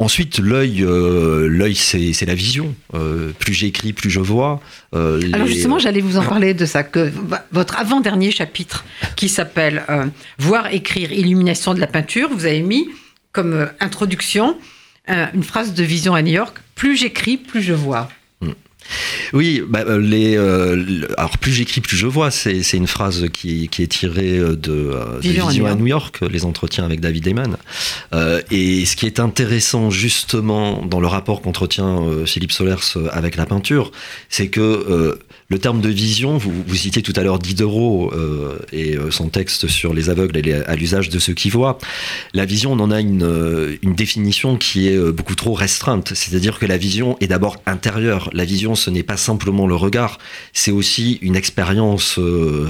[0.01, 2.75] Ensuite, l'œil, euh, l'œil, c'est, la vision.
[2.95, 4.63] Euh, plus j'écris, plus je vois.
[4.95, 6.83] Euh, Alors justement, j'allais vous en parler de ça.
[6.83, 7.13] Que
[7.53, 9.85] votre avant-dernier chapitre, qui s'appelle
[10.39, 12.89] Voir, écrire, illumination de la peinture, vous avez mis
[13.33, 14.57] comme introduction
[15.07, 16.57] une phrase de Vision à New York.
[16.77, 18.09] Plus j'écris, plus je vois.
[19.33, 22.31] Oui, bah, euh, les, euh, alors plus j'écris, plus je vois.
[22.31, 27.01] C'est, une phrase qui, est tirée euh, de, Vision à New York, les entretiens avec
[27.01, 27.57] David Heyman.
[28.51, 33.93] et ce qui est intéressant justement dans le rapport qu'entretient Philippe Solers avec la peinture,
[34.29, 35.19] c'est que
[35.49, 38.13] le terme de vision, vous, vous citiez tout à l'heure Diderot
[38.73, 41.79] et son texte sur les aveugles et à l'usage de ceux qui voient.
[42.35, 46.13] La vision, on en a une, une définition qui est beaucoup trop restreinte.
[46.15, 48.31] C'est-à-dire que la vision est d'abord intérieure.
[48.33, 50.19] La vision, ce n'est pas simplement le regard,
[50.53, 52.19] c'est aussi une expérience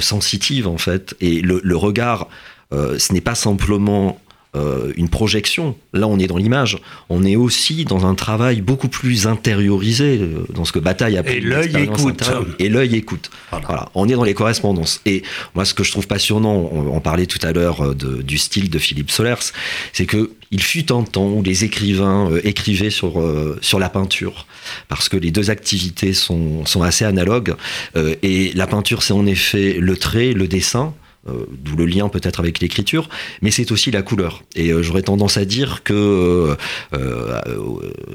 [0.00, 1.14] sensitive en fait.
[1.20, 2.28] Et le, regard,
[2.72, 4.20] ce n'est pas simplement
[4.56, 5.76] euh, une projection.
[5.92, 6.78] Là, on est dans l'image.
[7.08, 11.36] On est aussi dans un travail beaucoup plus intériorisé, euh, dans ce que Bataille appelle
[11.36, 12.28] Et l'œil écoute.
[12.58, 13.30] Et l'œil écoute.
[13.52, 13.88] Voilà.
[13.94, 15.02] On est dans les correspondances.
[15.06, 15.22] Et
[15.54, 18.78] moi, ce que je trouve passionnant, on, parlait tout à l'heure euh, du style de
[18.80, 19.52] Philippe Solers,
[19.92, 23.22] c'est que il fut un temps où les écrivains écrivaient sur,
[23.60, 24.46] sur la peinture,
[24.88, 27.54] parce que les deux activités sont, sont assez analogues.
[27.94, 30.92] et la peinture, c'est en effet le trait, le dessin,
[31.28, 33.10] euh, d'où le lien peut-être avec l'écriture,
[33.42, 34.42] mais c'est aussi la couleur.
[34.56, 36.56] Et euh, j'aurais tendance à dire que
[36.94, 37.40] euh,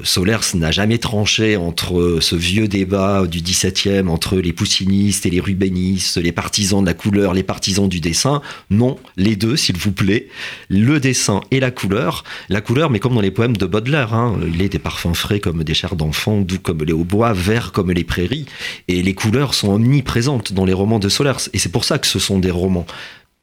[0.02, 5.38] Solers n'a jamais tranché entre ce vieux débat du 17e, entre les poussinistes et les
[5.38, 8.42] rubénistes, les partisans de la couleur, les partisans du dessin.
[8.70, 10.26] Non, les deux, s'il vous plaît,
[10.68, 12.24] le dessin et la couleur.
[12.48, 15.38] La couleur, mais comme dans les poèmes de Baudelaire, hein, il est des parfums frais
[15.38, 18.46] comme des chairs d'enfants, doux comme les hauts-bois, verts comme les prairies.
[18.88, 21.50] Et les couleurs sont omniprésentes dans les romans de Solers.
[21.52, 22.86] Et c'est pour ça que ce sont des romans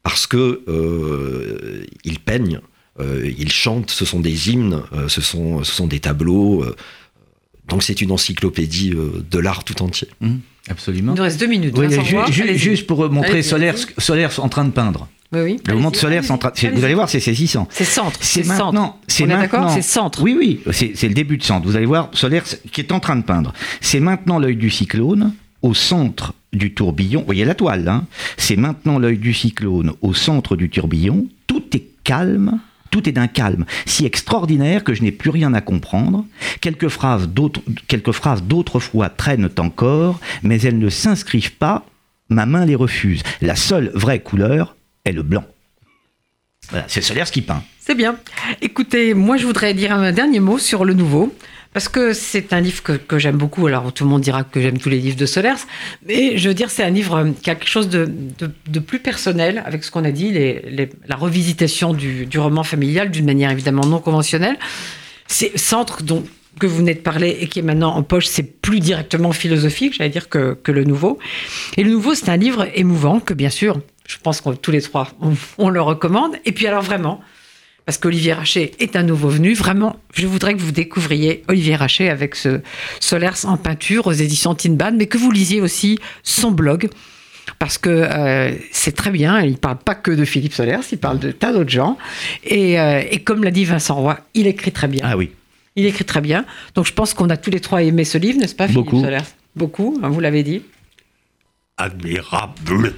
[0.03, 2.59] parce que euh, ils peignent,
[2.99, 6.65] euh, ils chantent, ce sont des hymnes, euh, ce, sont, ce sont des tableaux.
[7.67, 10.09] donc c'est une encyclopédie de l'art tout entier.
[10.19, 10.35] Mmh,
[10.69, 11.13] absolument.
[11.13, 11.75] Il nous reste deux minutes.
[12.55, 13.75] juste pour montrer Solaire,
[14.37, 15.07] en train de peindre.
[15.31, 15.59] Oui, oui.
[15.65, 16.51] Le moment de Solaire, en train...
[16.73, 17.67] vous allez voir, c'est saisissant.
[17.71, 18.19] C'est centre.
[18.21, 18.99] C'est maintenant.
[19.07, 20.21] C'est d'accord C'est centre.
[20.21, 21.65] Oui, oui, c'est le début de centre.
[21.65, 23.53] Vous allez voir Solaire qui est en train de peindre.
[23.81, 25.33] C'est maintenant l'œil du cyclone
[25.63, 27.21] au centre du tourbillon.
[27.21, 28.05] Vous voyez la toile, hein
[28.37, 31.27] c'est maintenant l'œil du cyclone au centre du tourbillon.
[31.47, 32.59] Tout est calme.
[32.91, 36.25] Tout est d'un calme si extraordinaire que je n'ai plus rien à comprendre.
[36.61, 41.85] Quelques phrases d'autrefois traînent encore, mais elles ne s'inscrivent pas.
[42.29, 43.23] Ma main les refuse.
[43.41, 44.75] La seule vraie couleur
[45.05, 45.43] est le blanc.
[46.87, 47.63] C'est Solers qui peint.
[47.79, 48.15] C'est bien.
[48.61, 51.35] Écoutez, moi je voudrais dire un dernier mot sur le nouveau.
[51.73, 53.65] Parce que c'est un livre que, j'aime beaucoup.
[53.67, 55.65] Alors, tout le monde dira que j'aime tous les livres de Solers.
[56.07, 59.83] Mais je veux dire, c'est un livre qui a quelque chose de, plus personnel avec
[59.83, 60.31] ce qu'on a dit,
[61.07, 64.57] la revisitation du, roman familial d'une manière évidemment non conventionnelle.
[65.27, 66.23] C'est Centre dont
[66.59, 69.95] que vous venez de parler et qui est maintenant en poche, c'est plus directement philosophique,
[69.97, 71.17] j'allais dire, que, le nouveau.
[71.77, 74.81] Et le nouveau, c'est un livre émouvant que, bien sûr, je pense que tous les
[74.81, 75.07] trois,
[75.57, 76.35] on le recommande.
[76.45, 77.21] Et puis alors vraiment,
[77.85, 79.53] parce qu'Olivier Raché est un nouveau venu.
[79.53, 82.61] Vraiment, je voudrais que vous découvriez Olivier Raché avec ce
[82.99, 86.89] Solers en peinture aux éditions Tinban, mais que vous lisiez aussi son blog
[87.59, 90.97] parce que euh, c'est très bien, il ne parle pas que de Philippe Solers, il
[90.97, 91.97] parle de tas d'autres gens.
[92.43, 95.01] Et, euh, et, comme l'a dit Vincent Roy, il écrit très bien.
[95.03, 95.31] Ah oui.
[95.75, 96.45] Il écrit très bien.
[96.75, 99.01] Donc je pense qu'on a tous les trois aimé ce livre, n'est-ce pas, Philippe Beaucoup.
[99.01, 99.23] Solers
[99.55, 100.61] Beaucoup, hein, vous l'avez dit.
[101.77, 102.93] Admirable.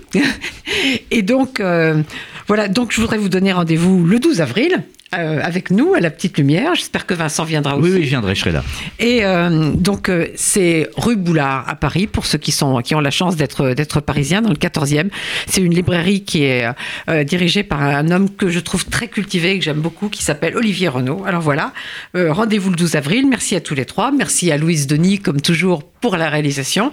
[1.11, 2.03] et donc, euh,
[2.47, 4.83] voilà, donc je voudrais vous donner rendez-vous le 12 avril.
[5.13, 6.75] Euh, avec nous à la petite lumière.
[6.75, 7.89] J'espère que Vincent viendra aussi.
[7.89, 8.63] Oui, oui, je viendrai, je serai là.
[8.99, 12.99] Et euh, donc euh, c'est rue Boulard à Paris pour ceux qui sont qui ont
[12.99, 15.09] la chance d'être d'être parisiens dans le 14e.
[15.47, 16.67] C'est une librairie qui est
[17.07, 20.23] euh, dirigée par un homme que je trouve très cultivé et que j'aime beaucoup qui
[20.23, 21.23] s'appelle Olivier Renaud.
[21.25, 21.71] Alors voilà,
[22.17, 23.27] euh, rendez-vous le 12 avril.
[23.29, 24.11] Merci à tous les trois.
[24.11, 26.91] Merci à Louise Denis comme toujours pour la réalisation.